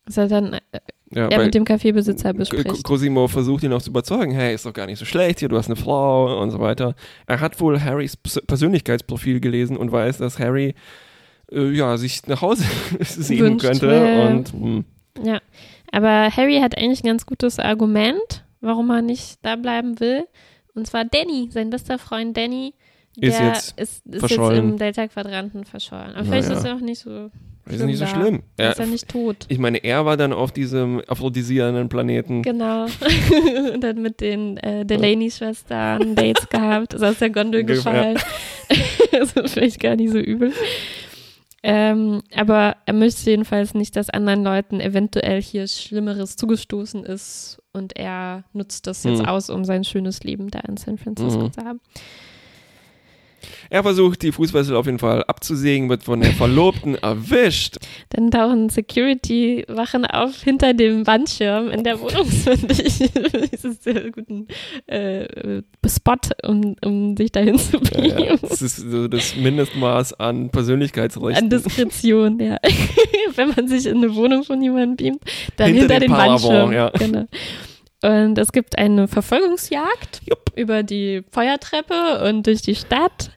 [0.07, 0.61] Was er dann äh,
[1.14, 2.83] Ja, er mit dem Kaffeebesitzer bespricht.
[2.83, 5.59] Cosimo versucht ihn auch zu überzeugen, hey, ist doch gar nicht so schlecht hier, du
[5.59, 6.94] hast eine Frau und so weiter.
[7.27, 10.75] Er hat wohl Harrys Pers- Persönlichkeitsprofil gelesen und weiß, dass Harry
[11.53, 12.64] äh, ja, sich nach Hause
[13.01, 14.85] sehen könnte und mh,
[15.22, 15.40] Ja,
[15.92, 20.25] aber Harry hat eigentlich ein ganz gutes Argument, warum er nicht da bleiben will.
[20.75, 22.72] Und zwar Danny, sein bester Freund Danny,
[23.16, 24.55] der Ist jetzt ist, ist verschollen.
[24.57, 26.14] jetzt im Delta-Quadranten verschollen.
[26.14, 26.59] Aber vielleicht Naja.
[26.61, 27.31] ist er auch nicht so
[27.66, 28.42] ist nicht so schlimm.
[28.57, 29.37] Er Er, ist ja nicht tot.
[29.48, 32.42] ich meine, er war dann auf diesem aphrodisierenden Planeten.
[32.42, 32.87] Genau.
[33.75, 38.18] und hat mit den äh, Delaney-Schwestern Dates gehabt, ist aus der Gondel Ge- gefallen.
[39.12, 40.53] also vielleicht gar nicht so übel.
[41.64, 47.96] Ähm, aber er möchte jedenfalls nicht, dass anderen Leuten eventuell hier Schlimmeres zugestoßen ist und
[47.96, 49.27] er nutzt das jetzt Hm.
[49.27, 51.53] aus, um sein schönes Leben da in San Francisco Mhm.
[51.53, 51.81] zu haben.
[53.70, 57.76] Er versucht, die Fußfessel auf jeden Fall abzusägen, wird von der Verlobten erwischt.
[58.11, 62.98] Dann tauchen Security-Wachen auf hinter dem Wandschirm in der Wohnung, finde ich.
[63.50, 64.46] das ist sehr guten
[64.87, 68.09] äh, Spot, um, um sich dahin zu beamen.
[68.09, 68.37] Ja, ja.
[68.37, 71.44] Das ist so das Mindestmaß an Persönlichkeitsrechten.
[71.44, 72.59] An Diskretion, ja.
[73.35, 75.22] Wenn man sich in eine Wohnung von jemandem beamt,
[75.57, 76.72] dann hinter, hinter den, den Wandschirm.
[76.72, 76.90] Ja.
[76.90, 77.26] Genau.
[78.03, 80.53] Und es gibt eine Verfolgungsjagd Jupp.
[80.57, 83.31] über die Feuertreppe und durch die Stadt.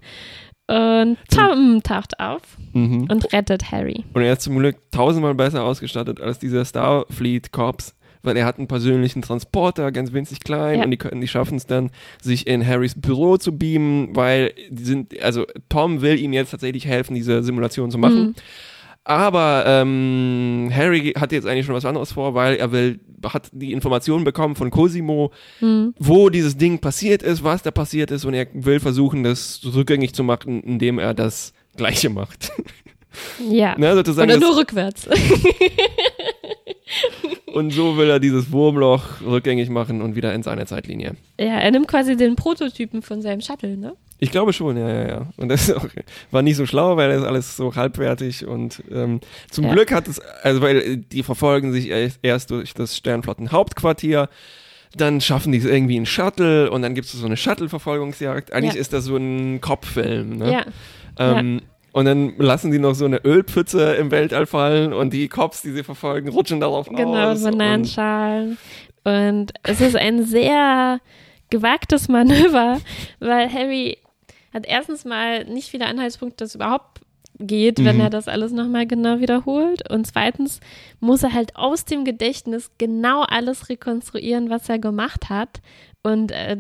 [0.68, 2.42] Und Tom taucht auf
[2.74, 3.08] mhm.
[3.10, 4.04] und rettet Harry.
[4.14, 8.68] Und er ist zum Glück tausendmal besser ausgestattet als dieser Starfleet-Korps, weil er hat einen
[8.68, 10.86] persönlichen Transporter, ganz winzig klein, ja.
[10.86, 14.84] und die, können, die schaffen es dann, sich in Harrys Büro zu beamen, weil die
[14.84, 18.20] sind, also Tom will ihm jetzt tatsächlich helfen, diese Simulation zu machen.
[18.20, 18.36] Mhm.
[19.08, 23.72] Aber ähm, Harry hat jetzt eigentlich schon was anderes vor, weil er will, hat die
[23.72, 25.94] Informationen bekommen von Cosimo, mhm.
[26.00, 30.14] wo dieses Ding passiert ist, was da passiert ist, und er will versuchen, das rückgängig
[30.16, 32.52] zu machen, indem er das Gleiche macht.
[33.48, 33.76] Ja.
[33.80, 35.08] Ne, Oder nur rückwärts.
[37.48, 41.16] und so will er dieses Wurmloch rückgängig machen und wieder in seine Zeitlinie.
[41.40, 43.94] Ja, er nimmt quasi den Prototypen von seinem Shuttle, ne?
[44.20, 45.28] Ich glaube schon, ja, ja, ja.
[45.38, 45.86] Und das auch,
[46.32, 49.20] war nicht so schlau, weil das alles so halbwertig und ähm,
[49.52, 49.74] zum ja.
[49.74, 51.90] Glück hat es, also weil die verfolgen sich
[52.22, 54.30] erst durch das Sternflottenhauptquartier,
[54.96, 58.54] dann schaffen die es irgendwie einen Shuttle und dann gibt es so eine Shuttle-Verfolgungsjagd.
[58.54, 58.80] Eigentlich ja.
[58.80, 60.52] ist das so ein Kopffilm, ne?
[60.52, 60.66] Ja.
[61.18, 61.75] Ähm, ja.
[61.96, 65.72] Und dann lassen die noch so eine Ölpfütze im Weltall fallen und die Cops, die
[65.72, 67.40] sie verfolgen, rutschen darauf genau, aus.
[67.40, 68.58] Genau, Bananenschalen.
[69.06, 71.00] Und, und es ist ein sehr
[71.50, 72.82] gewagtes Manöver,
[73.22, 73.98] weil Harry
[74.54, 77.00] hat erstens mal nicht viele Anhaltspunkte, dass überhaupt
[77.40, 77.86] geht, mhm.
[77.86, 79.90] wenn er das alles nochmal genau wiederholt.
[79.90, 80.60] Und zweitens
[81.00, 85.62] muss er halt aus dem Gedächtnis genau alles rekonstruieren, was er gemacht hat.
[86.06, 86.56] Und äh,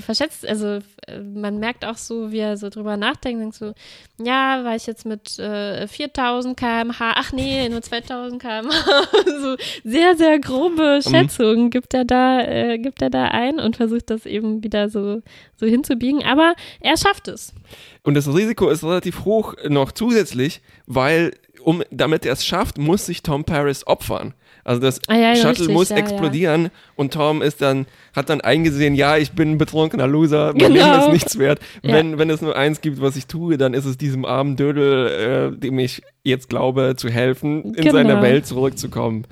[0.00, 3.72] verschätzt, also äh, man merkt auch so, wie er so drüber nachdenkt, denkt so,
[4.20, 9.02] ja, war ich jetzt mit äh, 4000 km/h, ach nee, nur 2000 km/h.
[9.40, 11.08] so sehr, sehr grobe mhm.
[11.08, 11.70] Schätzungen mhm.
[11.70, 15.22] gibt er da, äh, gibt er da ein und versucht das eben wieder so,
[15.54, 16.24] so hinzubiegen.
[16.24, 17.54] Aber er schafft es.
[18.02, 23.06] Und das Risiko ist relativ hoch noch zusätzlich, weil um, damit er es schafft, muss
[23.06, 24.34] sich Tom Paris opfern.
[24.68, 26.70] Also das ah, ja, Shuttle richtig, muss ja, explodieren ja.
[26.94, 30.92] und Tom ist dann, hat dann eingesehen, ja, ich bin ein betrunkener Loser, mein genau.
[30.92, 31.58] Leben ist nichts wert.
[31.82, 35.52] Wenn, wenn es nur eins gibt, was ich tue, dann ist es diesem armen Dödel,
[35.54, 37.92] äh, dem ich jetzt glaube, zu helfen, in genau.
[37.92, 39.24] seine Welt zurückzukommen.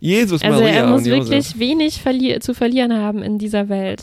[0.00, 0.74] Jesus also Maria.
[0.74, 4.02] Er muss wirklich wenig verli zu verlieren haben in dieser Welt.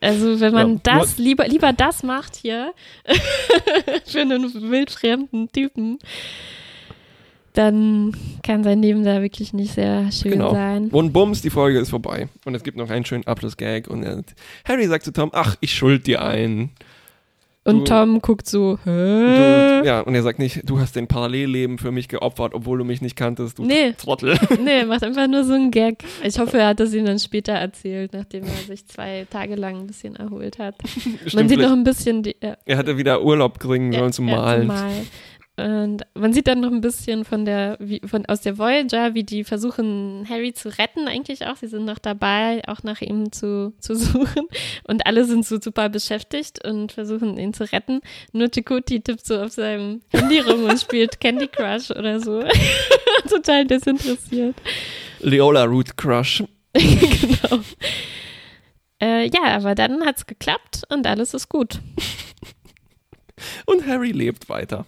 [0.00, 2.72] Also wenn man ja, das lieber lieber das macht hier
[4.06, 5.98] für einen wildfremden Typen,
[7.52, 10.52] dann kann sein Leben da wirklich nicht sehr schön genau.
[10.52, 10.88] sein.
[10.88, 12.28] Und bums, die Folge ist vorbei.
[12.44, 13.88] Und es gibt noch einen schönen Abschlussgag.
[13.88, 14.22] Und er,
[14.64, 16.70] Harry sagt zu Tom, ach, ich schuld dir einen.
[17.62, 19.80] Und du, Tom guckt so, hä?
[19.80, 22.84] Du, ja, und er sagt nicht, du hast dein Parallelleben für mich geopfert, obwohl du
[22.84, 23.92] mich nicht kanntest, du nee.
[23.92, 24.38] Trottel.
[24.64, 26.02] Nee, macht einfach nur so einen Gag.
[26.22, 29.80] Ich hoffe, er hat das ihm dann später erzählt, nachdem er sich zwei Tage lang
[29.80, 30.76] ein bisschen erholt hat.
[30.86, 32.56] Stimmt, Man sieht noch ein bisschen die, ja.
[32.64, 34.68] Er hatte wieder Urlaub kriegen sollen ja, zum Malen.
[34.68, 35.06] Ja, zum Malen.
[35.60, 39.24] Und man sieht dann noch ein bisschen von der, wie, von, aus der Voyager, wie
[39.24, 41.56] die versuchen, Harry zu retten, eigentlich auch.
[41.56, 44.46] Sie sind noch dabei, auch nach ihm zu, zu suchen.
[44.84, 48.00] Und alle sind so super beschäftigt und versuchen, ihn zu retten.
[48.32, 52.42] Nur Chakoti tippt so auf seinem Handy rum und spielt Candy Crush oder so.
[53.28, 54.56] Total desinteressiert.
[55.18, 56.42] Leola Root Crush.
[56.72, 57.60] genau.
[59.02, 61.80] Äh, ja, aber dann hat es geklappt und alles ist gut.
[63.66, 64.86] Und Harry lebt weiter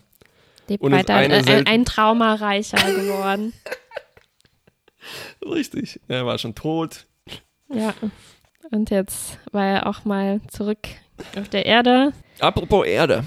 [0.72, 3.52] lebt und weiter ein, ein, ein Traumareicher geworden.
[5.44, 7.06] Richtig, er war schon tot.
[7.68, 7.94] Ja,
[8.70, 10.88] und jetzt war er auch mal zurück
[11.38, 12.12] auf der Erde.
[12.38, 13.24] Apropos Erde.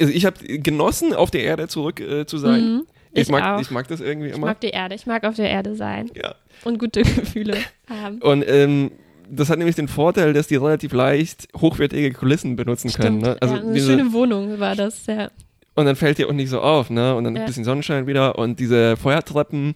[0.00, 2.60] Also ich habe genossen, auf der Erde zurück äh, zu sein.
[2.62, 4.36] Mhm, ich, ich, mag, ich mag das irgendwie immer.
[4.36, 6.10] Ich mag die Erde, ich mag auf der Erde sein.
[6.14, 6.34] Ja.
[6.64, 8.18] Und gute Gefühle haben.
[8.22, 8.92] Und ähm,
[9.28, 13.04] das hat nämlich den Vorteil, dass die relativ leicht hochwertige Kulissen benutzen Stimmt.
[13.04, 13.18] können.
[13.18, 13.36] Ne?
[13.40, 15.30] Also ja, eine diese, schöne Wohnung war das, ja.
[15.80, 17.14] Und dann fällt dir auch nicht so auf, ne?
[17.14, 17.40] Und dann ja.
[17.40, 19.74] ein bisschen Sonnenschein wieder und diese Feuertreppen.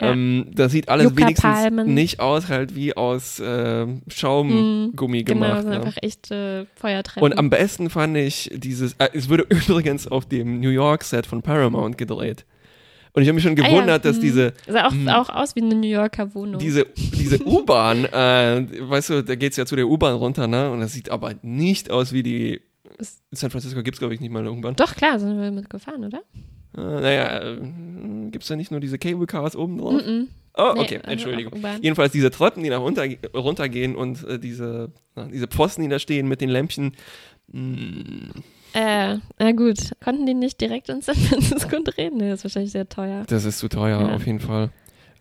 [0.00, 0.12] Ja.
[0.12, 5.50] Ähm, das sieht alles wenigstens nicht aus, halt wie aus äh, Schaumgummi mm, gemacht.
[5.50, 5.76] Genau, sind ne?
[5.76, 7.22] einfach echte Feuertreppen.
[7.22, 11.24] Und am besten fand ich dieses, äh, es wurde übrigens auf dem New York Set
[11.24, 12.44] von Paramount gedreht.
[13.14, 13.98] Und ich habe mich schon gewundert, ah, ja.
[13.98, 14.22] dass hm.
[14.22, 14.52] diese.
[14.68, 15.08] Sah auch, mh, hm.
[15.08, 16.58] auch aus wie eine New Yorker Wohnung.
[16.58, 20.70] Diese, diese U-Bahn, äh, weißt du, da geht es ja zu der U-Bahn runter, ne?
[20.70, 22.60] Und das sieht aber nicht aus wie die
[22.98, 23.06] in
[23.36, 24.76] San Francisco gibt es, glaube ich, nicht mal U-Bahn.
[24.76, 26.22] Doch, klar, sind wir mitgefahren, oder?
[26.76, 27.56] Äh, naja, äh,
[28.30, 29.92] gibt es da nicht nur diese Cable Cars oben drauf?
[29.94, 30.26] Mm -mm.
[30.58, 31.52] Oh, okay, nee, Entschuldigung.
[31.82, 33.04] Jedenfalls diese Treppen, die nach runter,
[33.34, 36.92] runtergehen und äh, diese, na, diese Pfosten, die da stehen mit den Lämpchen,
[37.52, 38.30] Hm.
[38.72, 39.78] Äh, na gut.
[40.02, 42.16] Konnten die nicht direkt in San Francisco drehen?
[42.16, 43.24] Nee, das ist wahrscheinlich sehr teuer.
[43.28, 44.14] Das ist zu teuer, Ja.
[44.14, 44.70] auf jeden Fall.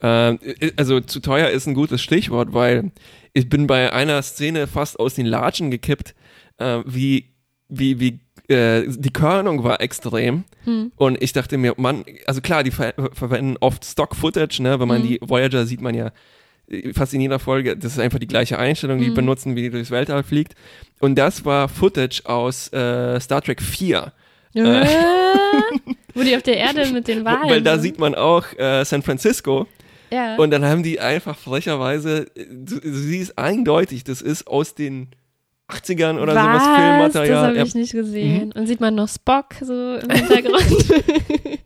[0.01, 0.39] Ähm,
[0.75, 2.91] also zu teuer ist ein gutes Stichwort, weil
[3.33, 6.15] ich bin bei einer Szene fast aus den Latschen gekippt,
[6.57, 7.34] äh, wie,
[7.69, 8.19] wie, wie
[8.53, 10.91] äh, die Körnung war extrem Hm.
[10.97, 14.79] und ich dachte mir, Mann, also klar, die ver verwenden oft Stock-Footage, ne?
[14.79, 15.07] wenn man Mhm.
[15.07, 16.11] die Voyager sieht man ja
[16.69, 19.13] äh, fast in jeder Folge, das ist einfach die gleiche Einstellung, die Mhm.
[19.15, 20.53] benutzen, wie die durchs Weltall fliegt
[20.99, 24.11] und das war Footage aus äh, Star Trek 4.
[24.53, 24.85] Äh,
[26.13, 29.01] wo die auf der Erde mit den Wahlen Weil da sieht man auch äh, San
[29.01, 29.67] Francisco
[30.11, 30.35] ja.
[30.35, 35.07] Und dann haben die einfach frecherweise, du, du siehst eindeutig, das ist aus den
[35.69, 36.63] 80ern oder sowas Was?
[36.63, 37.47] Das Filmmaterial.
[37.47, 38.45] habe Ja, ich nicht gesehen.
[38.47, 38.51] Mhm.
[38.59, 41.03] Und sieht man noch Spock so im Hintergrund.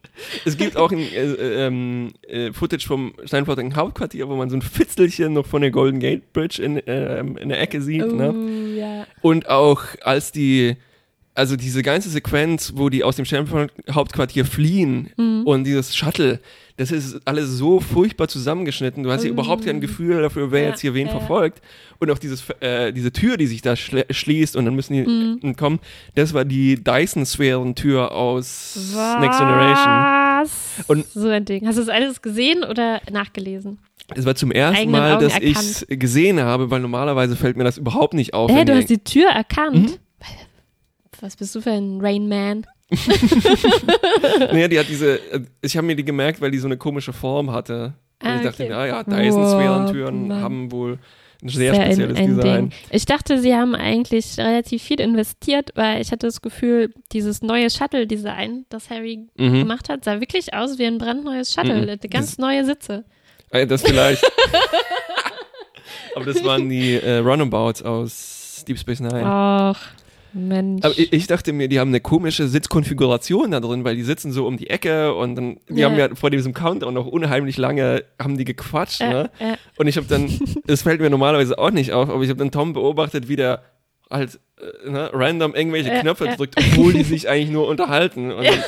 [0.45, 4.55] es gibt auch ein äh, äh, ähm, äh, Footage vom Steinflottigen Hauptquartier, wo man so
[4.55, 8.11] ein Fitzelchen noch von der Golden Gate Bridge in, äh, in der Ecke sieht.
[8.11, 8.33] Ne?
[8.33, 9.05] Oh, ja.
[9.21, 10.77] Und auch als die,
[11.39, 15.43] also diese ganze Sequenz, wo die aus dem Steinflottigen Hauptquartier fliehen Mhm.
[15.45, 16.39] und dieses Shuttle,
[16.77, 19.03] das ist alles so furchtbar zusammengeschnitten.
[19.03, 19.33] Du hast ja Mm.
[19.33, 21.61] überhaupt kein Gefühl dafür, wer Ja, jetzt hier wen ja, verfolgt.
[21.99, 25.39] Und auch dieses, äh, diese Tür, die sich da schließt und dann müssen die Mm.
[25.41, 25.79] entkommen,
[26.15, 29.93] das war die Dyson-Sphärentür aus Next Generation.
[30.41, 30.51] Was?
[30.87, 31.65] Und- so ein Ding.
[31.67, 33.79] Hast du das alles gesehen oder nachgelesen?
[34.15, 37.63] Es war zum ersten Mal, Augen dass ich es gesehen habe, weil normalerweise fällt mir
[37.63, 38.49] das überhaupt nicht auf.
[38.51, 39.99] Hä, du hast die Tür erkannt?
[41.21, 42.65] Was bist du für ein Rain Man?
[44.51, 47.13] naja, die hat diese, äh, ich habe mir die gemerkt, weil die so eine komische
[47.13, 47.93] Form hatte.
[48.21, 48.73] Und Ah, ich dachte, okay.
[48.73, 50.97] ah ja, Dyson-Sphärentüren Oh, haben wohl
[51.41, 52.69] ein sehr Sehr ein, spezielles ein Design.
[52.69, 52.79] Ding.
[52.91, 57.69] Ich dachte, sie haben eigentlich relativ viel investiert, weil ich hatte das Gefühl, dieses neue
[57.69, 59.59] Shuttle-Design, das Harry Mhm.
[59.59, 61.97] gemacht hat, sah wirklich aus wie ein brandneues Shuttle.
[62.01, 62.09] Mhm.
[62.09, 63.05] Ganz neue Sitze.
[63.51, 64.23] Äh, Das vielleicht.
[66.15, 69.23] Aber das waren die äh, Runabouts aus Deep Space Nine.
[69.25, 69.79] Ach,
[70.33, 70.83] Mensch.
[70.85, 74.31] Aber ich, ich dachte mir, die haben eine komische Sitzkonfiguration da drin, weil die sitzen
[74.31, 75.89] so um die Ecke und dann, die Ja.
[75.89, 79.31] haben ja vor diesem Countdown noch unheimlich lange, haben die gequatscht, äh, ne?
[79.39, 80.29] äh, Und ich habe dann,
[80.67, 83.63] das fällt mir normalerweise auch nicht auf, aber ich habe dann Tom beobachtet, wie der
[84.09, 88.31] halt äh, ne, random irgendwelche Ja, Knöpfe drückt, obwohl die sich eigentlich nur unterhalten.
[88.31, 88.59] Und, dann,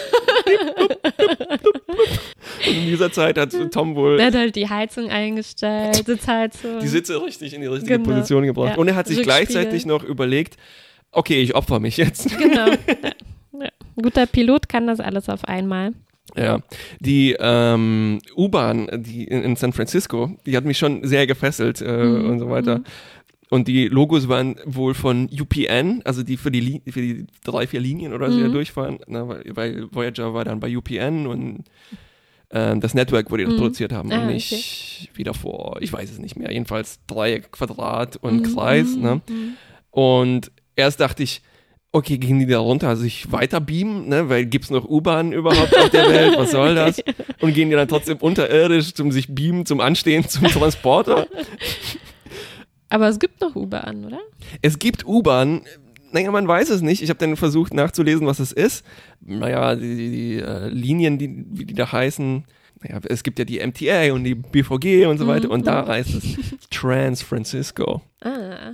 [2.67, 6.80] und in dieser Zeit hat Tom wohl der hat halt die Heizung eingestellt, Sitzheizung.
[6.80, 8.10] die Sitze richtig in die richtige Genau.
[8.10, 8.74] Position gebracht.
[8.74, 8.78] Ja.
[8.78, 10.58] Und er hat sich gleichzeitig noch überlegt,
[11.12, 12.38] okay, ich opfer mich jetzt.
[12.38, 12.67] Genau.
[13.54, 13.67] Ja.
[13.95, 15.91] Ein guter Pilot kann das alles auf einmal.
[16.36, 16.62] Ja,
[17.00, 22.04] die ähm, U-Bahn, die in, in San Francisco, die hat mich schon sehr gefesselt äh,
[22.04, 22.80] Mhm, und so weiter.
[22.80, 22.84] mhm.
[23.50, 27.67] Und die Logos waren wohl von UPN, also die für die, Li für die drei,
[27.67, 28.43] vier Linien oder so Mhm.
[28.45, 31.65] ja durchfahren, ne, weil, Voyager war dann bei UPN und
[32.52, 33.58] ähm, das Network, wo die das Mhm.
[33.58, 38.15] produziert haben Ah, und nicht wieder vor, ich weiß es nicht mehr, jedenfalls Dreieck, Quadrat
[38.17, 38.95] und Mhm, Kreis.
[38.95, 39.21] Ne?
[39.28, 39.54] mhm.
[39.91, 41.41] Und erst dachte ich,
[41.91, 44.29] okay, gehen die da runter, sich weiter beamen, ne?
[44.29, 47.01] weil gibt's noch U-Bahnen überhaupt auf der Welt, was soll das?
[47.41, 51.27] Und gehen die dann trotzdem unterirdisch zum sich beamen, zum Anstehen, zum Transporter?
[52.89, 54.19] Aber es gibt noch U-Bahn, oder?
[54.62, 55.63] Es gibt U-Bahnen,
[56.12, 57.01] naja, man weiß es nicht.
[57.01, 58.86] Ich habe dann versucht nachzulesen, was es ist.
[59.21, 62.43] Naja, die, die, die äh, Linien, die, wie die da heißen,
[62.81, 65.84] naja, es gibt ja die MTA und die BVG und so weiter Mhm, und da
[65.84, 65.88] mhm.
[65.88, 66.38] heißt es
[66.69, 68.01] Trans Francisco.
[68.21, 68.73] Ah.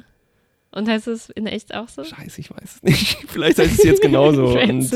[0.78, 2.04] Und heißt es in echt auch so?
[2.04, 3.18] Scheiße, ich weiß es nicht.
[3.28, 4.54] Vielleicht heißt es jetzt genauso.
[4.54, 4.92] Trans,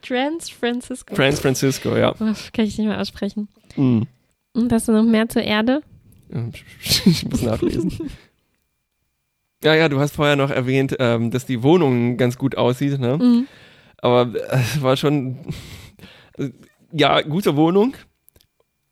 [0.00, 1.14] Trans Francisco.
[1.14, 2.12] Trans Francisco, ja.
[2.18, 3.48] Uff, kann ich nicht mehr aussprechen.
[3.76, 4.06] Mhm.
[4.54, 5.82] Und hast du noch mehr zur Erde?
[7.04, 7.92] Ich muss nachlesen.
[9.62, 13.18] Ja, ja, du hast vorher noch erwähnt, ähm, dass die Wohnung ganz gut aussieht, ne?
[13.18, 13.46] Mhm.
[13.98, 15.38] Aber es war schon,
[16.92, 17.94] ja, gute Wohnung.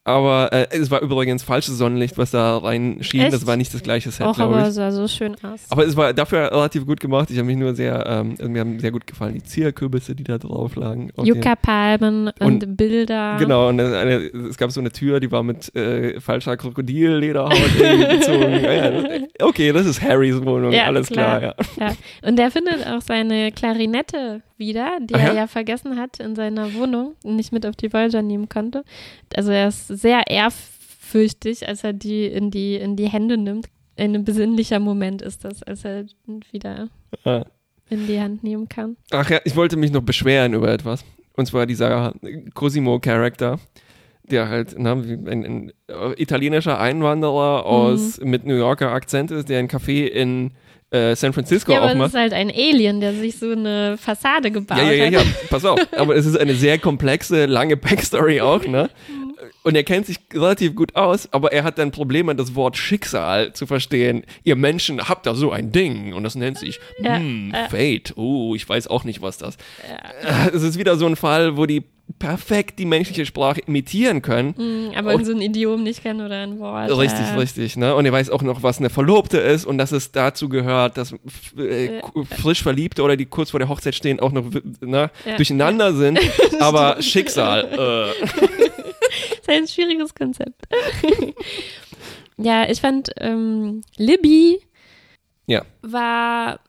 [0.04, 3.20] Aber äh, es war übrigens falsches Sonnenlicht, was da rein schien.
[3.20, 3.32] Echt?
[3.32, 4.68] Das war nicht das gleiche Set, Auch glaube aber ich.
[4.70, 5.60] es sah so schön aus.
[5.70, 7.30] Aber es war dafür relativ gut gemacht.
[7.30, 10.24] Ich habe mich nur sehr, ähm, also mir haben sehr gut gefallen die Zierkürbisse, die
[10.24, 11.10] da drauf lagen.
[11.22, 13.36] Yucca-Palmen und, Bilder.
[13.38, 14.14] Genau, und es- eine,
[14.48, 18.60] es gab so eine Tür, die war mit äh, falscher Krokodillederhaut bezogen.
[18.62, 21.38] Ja, okay, das ist Harrys Wohnung, Ja, alles klar.
[21.40, 21.54] klar.
[21.78, 21.92] ja.
[22.26, 25.46] Und der findet auch seine Klarinette wieder, die Ah, er ja?
[25.46, 28.84] vergessen hat in seiner Wohnung und nicht mit auf die Voyager nehmen konnte.
[29.34, 33.66] Also er ist sehr ehrfürchtig, als er die in die, in die Hände nimmt.
[33.96, 36.06] Ein besinnlicher Moment ist das, als er
[36.50, 36.88] wieder
[37.24, 37.44] Ah.
[37.90, 38.96] in die Hand nehmen kann.
[39.10, 41.04] Ach ja, ich wollte mich noch beschweren über etwas.
[41.36, 42.14] Und zwar dieser
[42.54, 43.58] Cosimo-Charakter,
[44.24, 45.72] der halt na, wie ein, ein
[46.16, 50.52] italienischer Einwanderer aus mit New Yorker Akzent ist, der ein Café in
[50.90, 52.08] äh, San Francisco Ja, aber es aufmacht.
[52.14, 55.26] ist halt ein Alien, der sich so eine Fassade gebaut Ja, ja, ja, hat.
[55.26, 55.80] ja, pass auf.
[55.96, 58.88] Aber es ist eine sehr komplexe, lange Backstory auch, ne?
[59.62, 63.52] und er kennt sich relativ gut aus, aber er hat dann Probleme, das Wort Schicksal
[63.52, 64.24] zu verstehen.
[64.44, 67.68] Ihr Menschen habt da so ein Ding und das nennt sich Ja, hm, äh.
[67.68, 68.14] Fate.
[68.16, 69.56] Oh, ich weiß auch nicht, was das.
[70.24, 71.82] Äh, Es ist wieder so ein Fall, wo die
[72.18, 74.54] perfekt die menschliche Sprache imitieren können.
[74.56, 76.90] Hm, aber in so ein Idiom nicht kennen oder ein Wort.
[76.96, 77.36] Richtig, ja.
[77.36, 77.94] richtig, ne?
[77.94, 81.14] Und er weiß auch noch, was eine Verlobte ist und dass es dazu gehört, dass
[81.56, 82.00] äh,
[82.40, 84.44] frisch Verliebte oder die kurz vor der Hochzeit stehen auch noch
[84.80, 85.36] ne, Ja.
[85.36, 86.18] durcheinander sind.
[86.60, 88.68] Aber Schicksal, äh,
[89.42, 90.62] ist ein schwieriges Konzept.
[92.36, 94.60] ja, ich fand ähm, Libby
[95.46, 96.60] ja, war,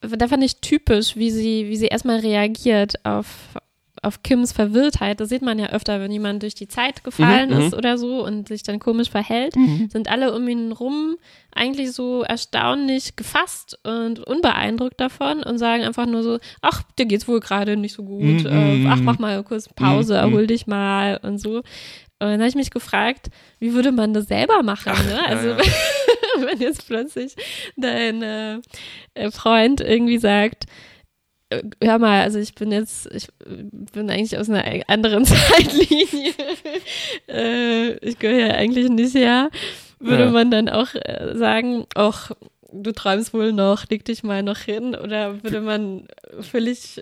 [0.00, 3.58] da fand ich typisch, wie sie, wie sie erstmal reagiert auf,
[4.04, 5.20] auf Kims Verwirrtheit.
[5.20, 8.24] Das sieht man ja öfter, wenn jemand durch die Zeit gefallen Mhm, ist oder so
[8.24, 9.54] und sich dann komisch verhält,
[9.90, 11.16] sind alle um ihn rum
[11.54, 17.28] eigentlich so erstaunlich gefasst und unbeeindruckt davon und sagen einfach nur so, ach, dir geht's
[17.28, 20.46] wohl gerade nicht so gut, Mhm, äh, mhm, ach, mach mal kurz Pause, Mhm, erhol
[20.46, 21.58] dich mal und so.
[22.20, 24.92] Und dann habe ich mich gefragt, wie würde man das selber machen?
[25.06, 25.14] Ne?
[25.16, 25.58] ja, Also ja.
[26.46, 27.34] wenn jetzt plötzlich
[27.76, 28.58] dein äh,
[29.14, 30.64] äh, Freund irgendwie sagt,
[31.82, 36.32] hör mal, also ich bin jetzt, ich äh, bin eigentlich aus einer anderen Zeitlinie.
[37.28, 39.50] äh, ich gehöre ja eigentlich nicht her.
[40.00, 40.30] Würde Ja.
[40.30, 42.32] man dann auch äh, sagen, ach,
[42.72, 44.94] du träumst wohl noch, leg dich mal noch hin?
[44.96, 46.06] Oder würde man
[46.40, 47.00] völlig,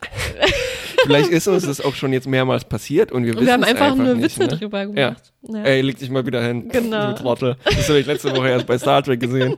[1.04, 3.68] vielleicht ist uns das auch schon jetzt mehrmals passiert und wir wissen wir haben es
[3.70, 4.48] einfach, nur nicht, Witze ne?
[4.58, 4.84] drüber Ja.
[4.84, 5.32] gemacht.
[5.48, 5.62] Ja.
[5.64, 7.08] Ey, leg dich mal wieder hin, Genau.
[7.12, 7.56] du Trottel.
[7.64, 9.56] Das habe ich letzte Woche erst bei Star Trek gesehen.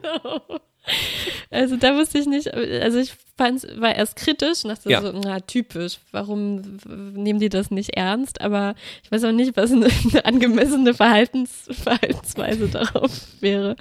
[1.51, 5.01] Also da wusste ich nicht, also ich fand war erst kritisch und dachte Ja.
[5.01, 6.79] so, na typisch, warum
[7.15, 8.41] nehmen die das nicht ernst?
[8.41, 13.77] Aber ich weiß auch nicht, was eine, eine angemessene Verhaltens, Verhaltensweise darauf wäre.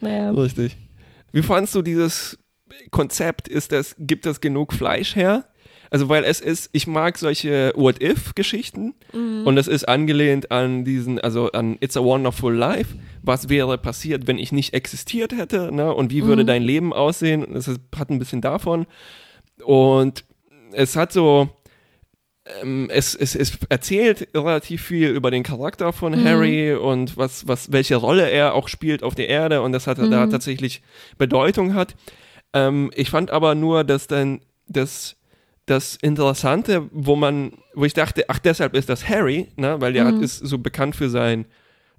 [0.00, 0.30] Naja.
[0.32, 0.76] Richtig.
[1.32, 2.38] Wie fandst du dieses
[2.90, 3.48] Konzept?
[3.48, 5.44] Ist das, gibt das genug Fleisch her?
[5.94, 9.46] Also, weil es ist, ich mag solche What-If-Geschichten Mhm.
[9.46, 12.96] und es ist angelehnt an diesen, also an It's a Wonderful Life.
[13.22, 15.70] Was wäre passiert, wenn ich nicht existiert hätte?
[15.72, 15.94] Ne?
[15.94, 16.46] Und wie würde Mhm.
[16.48, 17.54] dein Leben aussehen?
[17.54, 18.86] Es hat ein bisschen davon.
[19.64, 20.24] Und
[20.72, 21.48] es hat so,
[22.60, 26.24] ähm, es, es, es erzählt relativ viel über den Charakter von Mhm.
[26.24, 29.98] Harry und was, was, welche Rolle er auch spielt auf der Erde und das hat
[30.00, 30.30] er da Mhm.
[30.30, 30.82] tatsächlich
[31.18, 31.94] Bedeutung hat.
[32.52, 35.16] Ähm, ich fand aber nur, dass dann das,
[35.66, 40.04] das Interessante, wo man, wo ich dachte, ach, deshalb ist das Harry, ne, weil der
[40.04, 40.16] Mhm.
[40.16, 41.46] hat, ist so bekannt für sein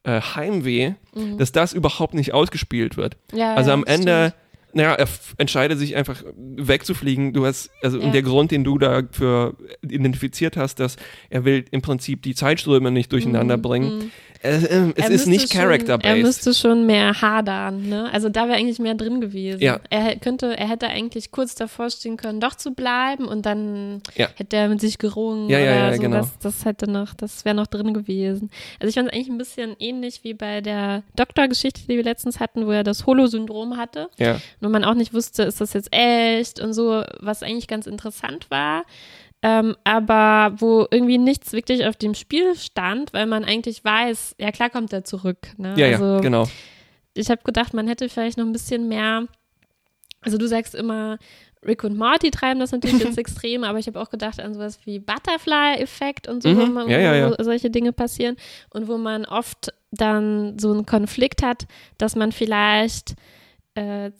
[0.03, 1.37] äh, Heimweh, Mhm.
[1.37, 3.17] dass das überhaupt nicht ausgespielt wird.
[3.33, 4.75] Ja, Also ja, am Ende, stimmt.
[4.75, 5.07] naja, er
[5.39, 7.33] entscheidet sich einfach wegzufliegen.
[7.33, 8.11] Du hast, also Ja.
[8.11, 10.97] der Grund, den du dafür identifiziert hast, dass
[11.29, 14.11] er will im Prinzip die Zeitströme nicht durcheinander Mhm, bringen.
[14.45, 16.21] Es, Er ist müsste nicht schon- Er character-based.
[16.21, 18.09] müsste schon mehr hadern, ne?
[18.13, 19.59] Also da wäre eigentlich mehr drin gewesen.
[19.61, 19.79] Ja.
[19.89, 24.27] Er könnte, er hätte eigentlich kurz davor stehen können, doch zu bleiben und dann Ja.
[24.35, 26.01] hätte er mit sich gerungen Ja, oder ja, so.
[26.01, 26.17] genau.
[26.17, 28.49] Das, das hätte noch, das wäre noch drin gewesen.
[28.79, 32.39] Also ich fand es eigentlich ein bisschen ähnlich wie bei der Doktorgeschichte, die wir letztens
[32.39, 35.89] hatten, wo er das Holo-Syndrom hatte Ja, und man auch nicht wusste, ist das jetzt
[35.91, 38.83] echt und so, was eigentlich ganz interessant war.
[39.47, 44.51] Ähm, aber wo irgendwie nichts wirklich auf dem Spiel stand, weil man eigentlich weiß, ja
[44.51, 45.37] klar kommt er zurück.
[45.57, 45.75] Ne?
[45.77, 46.45] ja, also, ja, genau.
[47.13, 49.27] Ich habe gedacht, man hätte vielleicht noch ein bisschen mehr,
[50.21, 51.19] also du sagst immer,
[51.63, 54.79] Rick und Morty treiben das natürlich ins Extreme, aber ich habe auch gedacht an sowas
[54.85, 56.57] wie Butterfly-Effekt und so, Mhm.
[56.57, 57.29] wo, man, Ja, ja, ja.
[57.37, 58.37] wo solche Dinge passieren
[58.71, 61.67] und wo man oft dann so einen Konflikt hat,
[61.99, 63.13] dass man vielleicht
[63.75, 64.11] äh,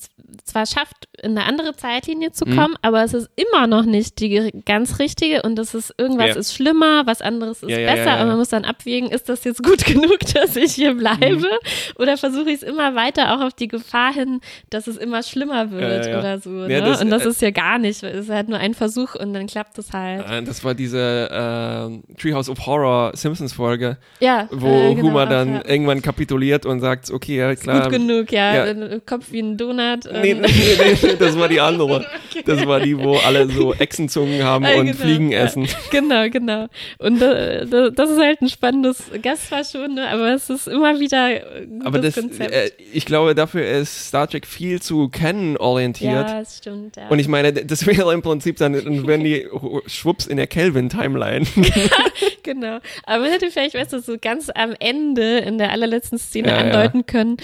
[0.44, 2.56] zwar schafft, in eine andere Zeitlinie zu Mhm.
[2.58, 6.36] kommen, aber es ist immer noch nicht die ganz richtige und das ist irgendwas Ja.
[6.36, 9.44] ist schlimmer, was anderes ist Ja, ja, besser und man muss dann abwägen, ist das
[9.46, 11.46] jetzt gut genug, dass ich hier bleibe Mhm.
[12.00, 15.72] oder versuche ich es immer weiter auch auf die Gefahr hin, dass es immer schlimmer
[15.72, 16.50] wird oder so.
[16.50, 16.82] Ne?
[16.82, 19.34] das, und das äh, ist ja gar nicht, es ist halt nur ein Versuch und
[19.34, 20.30] dann klappt es halt.
[20.30, 21.00] Äh, Das war diese
[22.10, 23.98] äh, Treehouse of Horror Simpsons Folge,
[24.52, 27.84] wo äh, genau, Homer dann irgendwann kapituliert und sagt, okay, ja klar.
[27.84, 28.74] gut genug, ja,
[29.06, 30.06] Kopf wie ein Donut.
[30.12, 32.06] Nee, ähm, nee, nee, nee, das war die andere.
[32.46, 35.46] Das war die, wo alle so Echsenzungen haben Ah, und genau, Fliegen ja.
[35.46, 35.70] essen.
[35.90, 36.68] Genau, genau.
[36.98, 40.06] Und äh, da- das ist halt ein spannendes Gast war schon, ne?
[40.10, 42.52] aber es ist immer wieder ein gutes Aber das, Konzept.
[42.52, 46.12] äh, ich glaube, dafür ist Star Trek viel zu Canon orientiert.
[46.28, 46.98] ja, das stimmt.
[46.98, 47.08] Ja.
[47.08, 48.74] Und ich meine, das wäre im Prinzip dann,
[49.08, 49.48] wären die
[49.88, 51.46] schwupps in der Kelvin-Timeline.
[52.44, 52.78] Genau.
[53.06, 56.58] Aber man hätte vielleicht, weißt du, so ganz am Ende in der allerletzten Szene ja.
[56.58, 57.38] andeuten können,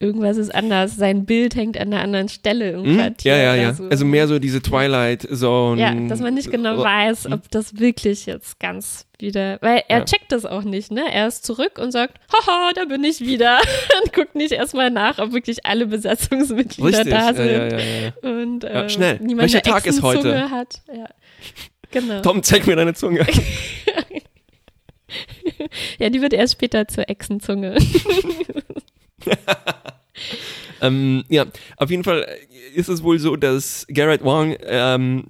[0.00, 0.96] irgendwas ist anders.
[0.96, 2.96] Sein Bild hängt an einer anderen Stelle im Hm?
[2.96, 3.36] Quartier.
[3.36, 3.74] Ja, ja, ja.
[3.74, 3.88] So.
[3.88, 5.80] Also mehr so diese Twilight Zone.
[5.80, 10.04] Ja, dass man nicht genau weiß, ob das wirklich jetzt ganz wieder, weil er Ja.
[10.04, 11.02] checkt das auch nicht, ne?
[11.12, 13.58] Er ist zurück und sagt, haha, da bin ich wieder.
[14.04, 17.10] und guckt nicht erstmal nach, ob wirklich alle Besatzungsmitglieder Richtig.
[17.12, 17.50] da Ja, sind.
[17.50, 18.12] ja, ja, ja.
[18.42, 19.18] Und äh, Ja, schnell.
[19.20, 20.50] niemand Welcher Tag ist heute?
[20.50, 20.82] Hat.
[20.94, 21.08] Ja.
[21.90, 22.20] Genau.
[22.20, 23.26] Tom, zeig mir deine Zunge.
[25.98, 27.76] ja, die wird erst später zur Echsenzunge.
[30.80, 31.46] ähm, ja,
[31.76, 32.26] auf jeden Fall
[32.74, 35.24] ist es wohl so, dass Garrett Wong ähm,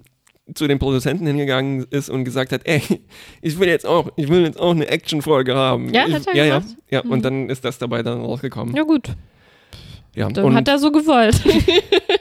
[0.55, 2.82] zu den Produzenten hingegangen ist und gesagt hat, ey,
[3.43, 5.93] ich will jetzt auch, ich will jetzt auch eine Actionfolge haben.
[5.93, 7.03] Ja, ich, hat er ja, ja, ja.
[7.05, 7.11] Mhm.
[7.11, 8.74] Und dann ist das dabei dann rausgekommen.
[8.74, 9.11] Ja, gut.
[10.14, 11.41] Ja, Dann hat er so gewollt.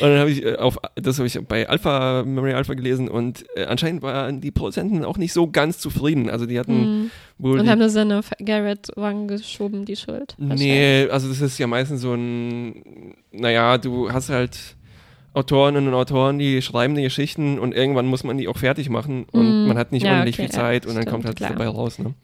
[0.00, 3.44] und dann habe ich äh, auf, das habe ich bei Alpha, Memory Alpha gelesen und
[3.56, 6.30] äh, anscheinend waren die Produzenten auch nicht so ganz zufrieden.
[6.30, 7.10] Also die hatten Mhm.
[7.38, 10.34] wohl Und haben das dann auf Garrett Wang geschoben, die Schuld.
[10.38, 14.76] Nee, also das ist ja meistens so ein, naja, du hast halt
[15.32, 19.26] Autorinnen und Autoren, die schreiben die Geschichten und irgendwann muss man die auch fertig machen
[19.30, 21.24] und Mm, man hat nicht ja, unendlich okay, viel ja, Zeit und dann stimmt, kommt
[21.26, 21.50] halt klar.
[21.50, 21.98] dabei raus.
[22.00, 22.14] Ne?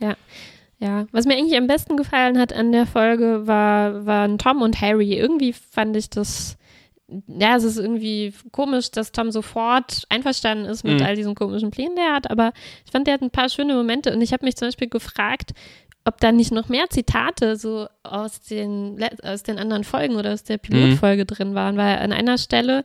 [0.78, 4.80] Ja, was mir eigentlich am besten gefallen hat an der Folge war, waren Tom und
[4.80, 5.14] Harry.
[5.14, 6.58] Irgendwie fand ich das,
[7.28, 11.06] ja, es ist irgendwie komisch, dass Tom sofort einverstanden ist mit Mhm.
[11.06, 12.52] all diesen komischen Plänen, die er hat, aber
[12.84, 15.52] ich fand, der hat ein paar schöne Momente und ich habe mich zum Beispiel gefragt,
[16.04, 20.44] ob da nicht noch mehr Zitate so aus den, aus den anderen Folgen oder aus
[20.44, 22.84] der Pilotfolge drin waren, weil an einer Stelle,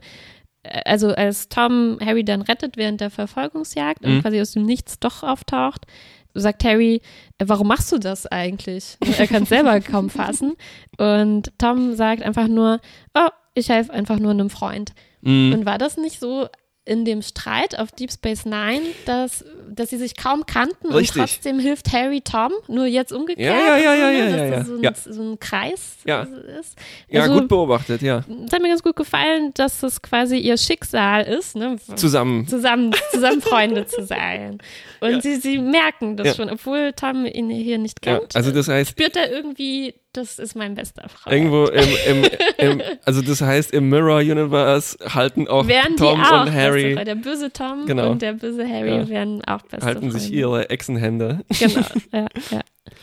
[0.63, 4.21] äh, also als Tom Harry dann rettet während der Verfolgungsjagd und Mhm.
[4.21, 5.85] quasi aus dem Nichts doch auftaucht,
[6.33, 7.01] sagt Harry,
[7.39, 8.97] äh, warum machst du das eigentlich?
[9.17, 10.53] Er kann es selber kaum fassen.
[10.97, 12.79] Und Tom sagt einfach nur,
[13.13, 14.93] oh, ich helfe einfach nur einem Freund.
[15.21, 15.53] Mhm.
[15.53, 16.47] Und war das nicht so
[16.83, 21.21] in dem Streit auf Deep Space Nine, dass, dass sie sich kaum kannten Richtig.
[21.21, 23.55] und trotzdem hilft Harry Tom, nur jetzt umgekehrt?
[23.55, 24.93] Ja, ja, ja, und so, ja, ne, ja, dass ja, das so ein, ja.
[24.95, 26.23] so ein Kreis Ja.
[26.59, 26.75] ist.
[27.07, 28.25] Ja, Also, gut beobachtet, ja.
[28.47, 31.75] Es hat mir ganz gut gefallen, dass das quasi ihr Schicksal ist, ne?
[31.95, 32.47] Zusammen.
[32.47, 34.57] zusammen, zusammen Freunde zu sein.
[35.01, 35.21] Und Ja.
[35.21, 36.33] sie, sie merken das Ja.
[36.33, 38.35] schon, obwohl Tom ihn hier nicht Ja, kennt.
[38.35, 41.33] also das heißt, spürt er irgendwie, das ist mein bester Freund.
[41.35, 46.25] irgendwo im, im, im, also das heißt, im Mirror Universe halten auch Wären Tom die
[46.25, 46.95] auch und Harry.
[46.95, 48.11] Der böse Tom Genau.
[48.11, 49.09] und der böse Harry Ja.
[49.09, 50.19] werden auch beste halten Freunde.
[50.19, 51.41] sich ihre Echsenhände.
[51.59, 51.81] Genau,
[52.11, 52.61] ja, ja.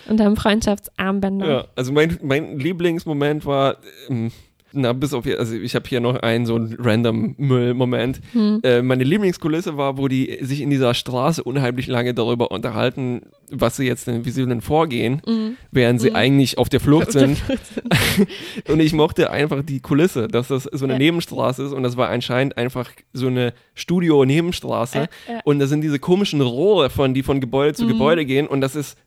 [0.08, 1.48] Und haben Freundschaftsarmbänder.
[1.48, 3.76] Ja, also mein, mein Lieblingsmoment war,
[4.08, 4.30] ähm,
[4.72, 8.20] na, bis auf, hier- also ich habe hier noch einen so einen random Müll-Moment.
[8.32, 8.60] Hm.
[8.62, 13.76] Äh, meine Lieblingskulisse war, wo die sich in dieser Straße unheimlich lange darüber unterhalten, was
[13.76, 15.56] sie jetzt denn, wie sie denn vorgehen, Mhm.
[15.70, 16.16] während sie Mhm.
[16.16, 17.38] eigentlich auf der Flucht sind.
[18.68, 20.98] und ich mochte einfach die Kulisse, dass das so eine Ja.
[20.98, 24.98] Nebenstraße ist und das war anscheinend einfach so eine Studio-Nebenstraße.
[24.98, 25.40] Ja, ja.
[25.44, 27.88] Und da sind diese komischen Rohre, von, die von Gebäude zu Mhm.
[27.88, 28.46] Gebäude gehen.
[28.46, 28.98] Und das ist,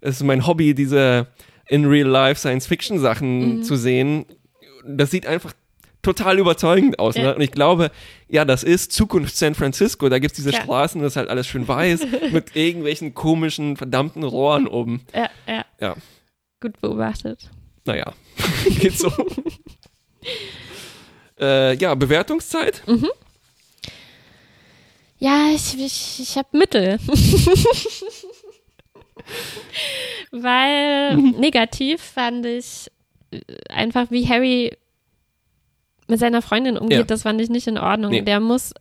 [0.00, 1.26] das ist mein Hobby, diese
[1.68, 3.62] in real life Science-Fiction-Sachen Mhm.
[3.62, 4.24] zu sehen.
[4.86, 5.52] Das sieht einfach
[6.02, 7.16] total überzeugend aus.
[7.16, 7.22] Ja.
[7.22, 7.34] Ne?
[7.36, 7.90] Und ich glaube,
[8.28, 10.08] ja, das ist Zukunft San Francisco.
[10.08, 10.62] Da gibt es diese Ja.
[10.62, 15.06] Straßen, das ist halt alles schön weiß, mit irgendwelchen komischen, verdammten Rohren oben.
[15.14, 15.64] Ja, ja.
[15.80, 15.96] Ja.
[16.60, 17.50] Gut beobachtet.
[17.84, 18.12] Naja,
[18.78, 19.10] geht so.
[21.40, 22.82] äh, ja, Bewertungszeit?
[25.18, 26.98] Ja, ich, ich, ich habe Mittel.
[30.30, 32.90] Weil negativ fand ich
[33.68, 34.76] einfach, wie Harry
[36.08, 37.04] mit seiner Freundin umgeht, Ja.
[37.04, 38.10] das fand ich nicht in Ordnung.
[38.10, 38.22] Nee.
[38.22, 38.74] Der muss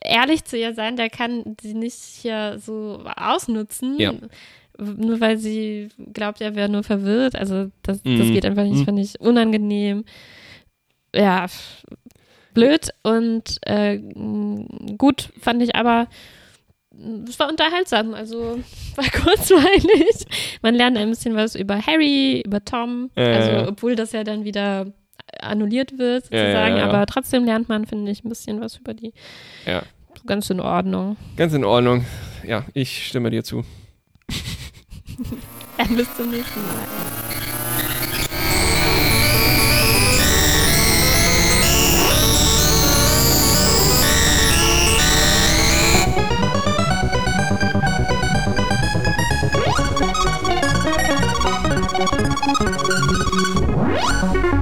[0.00, 3.98] ehrlich zu ihr sein, der kann sie nicht hier so ausnutzen.
[3.98, 4.12] Ja.
[4.78, 7.36] Nur weil sie glaubt, er wäre nur verwirrt.
[7.36, 8.32] Also das, das Mhm.
[8.32, 8.84] geht einfach nicht, Mhm.
[8.84, 10.04] fand ich unangenehm.
[11.14, 11.46] Ja,
[12.54, 13.98] blöd und äh,
[14.96, 16.06] gut fand ich aber,
[17.28, 18.60] es war unterhaltsam, also
[18.96, 20.26] war kurzweilig.
[20.62, 24.44] Man lernt ein bisschen was über Harry, über Tom, ja, also obwohl das ja dann
[24.44, 24.86] wieder
[25.40, 26.88] annulliert wird sozusagen, ja, ja.
[26.88, 29.12] aber trotzdem lernt man, finde ich, ein bisschen was über die.
[29.66, 29.82] Ja.
[30.26, 31.16] Ganz in Ordnung.
[31.36, 32.04] Ganz in Ordnung.
[32.46, 33.64] Ja, ich stimme dir zu.
[35.78, 37.11] Dann bis zum nächsten Mal.
[54.22, 54.61] now.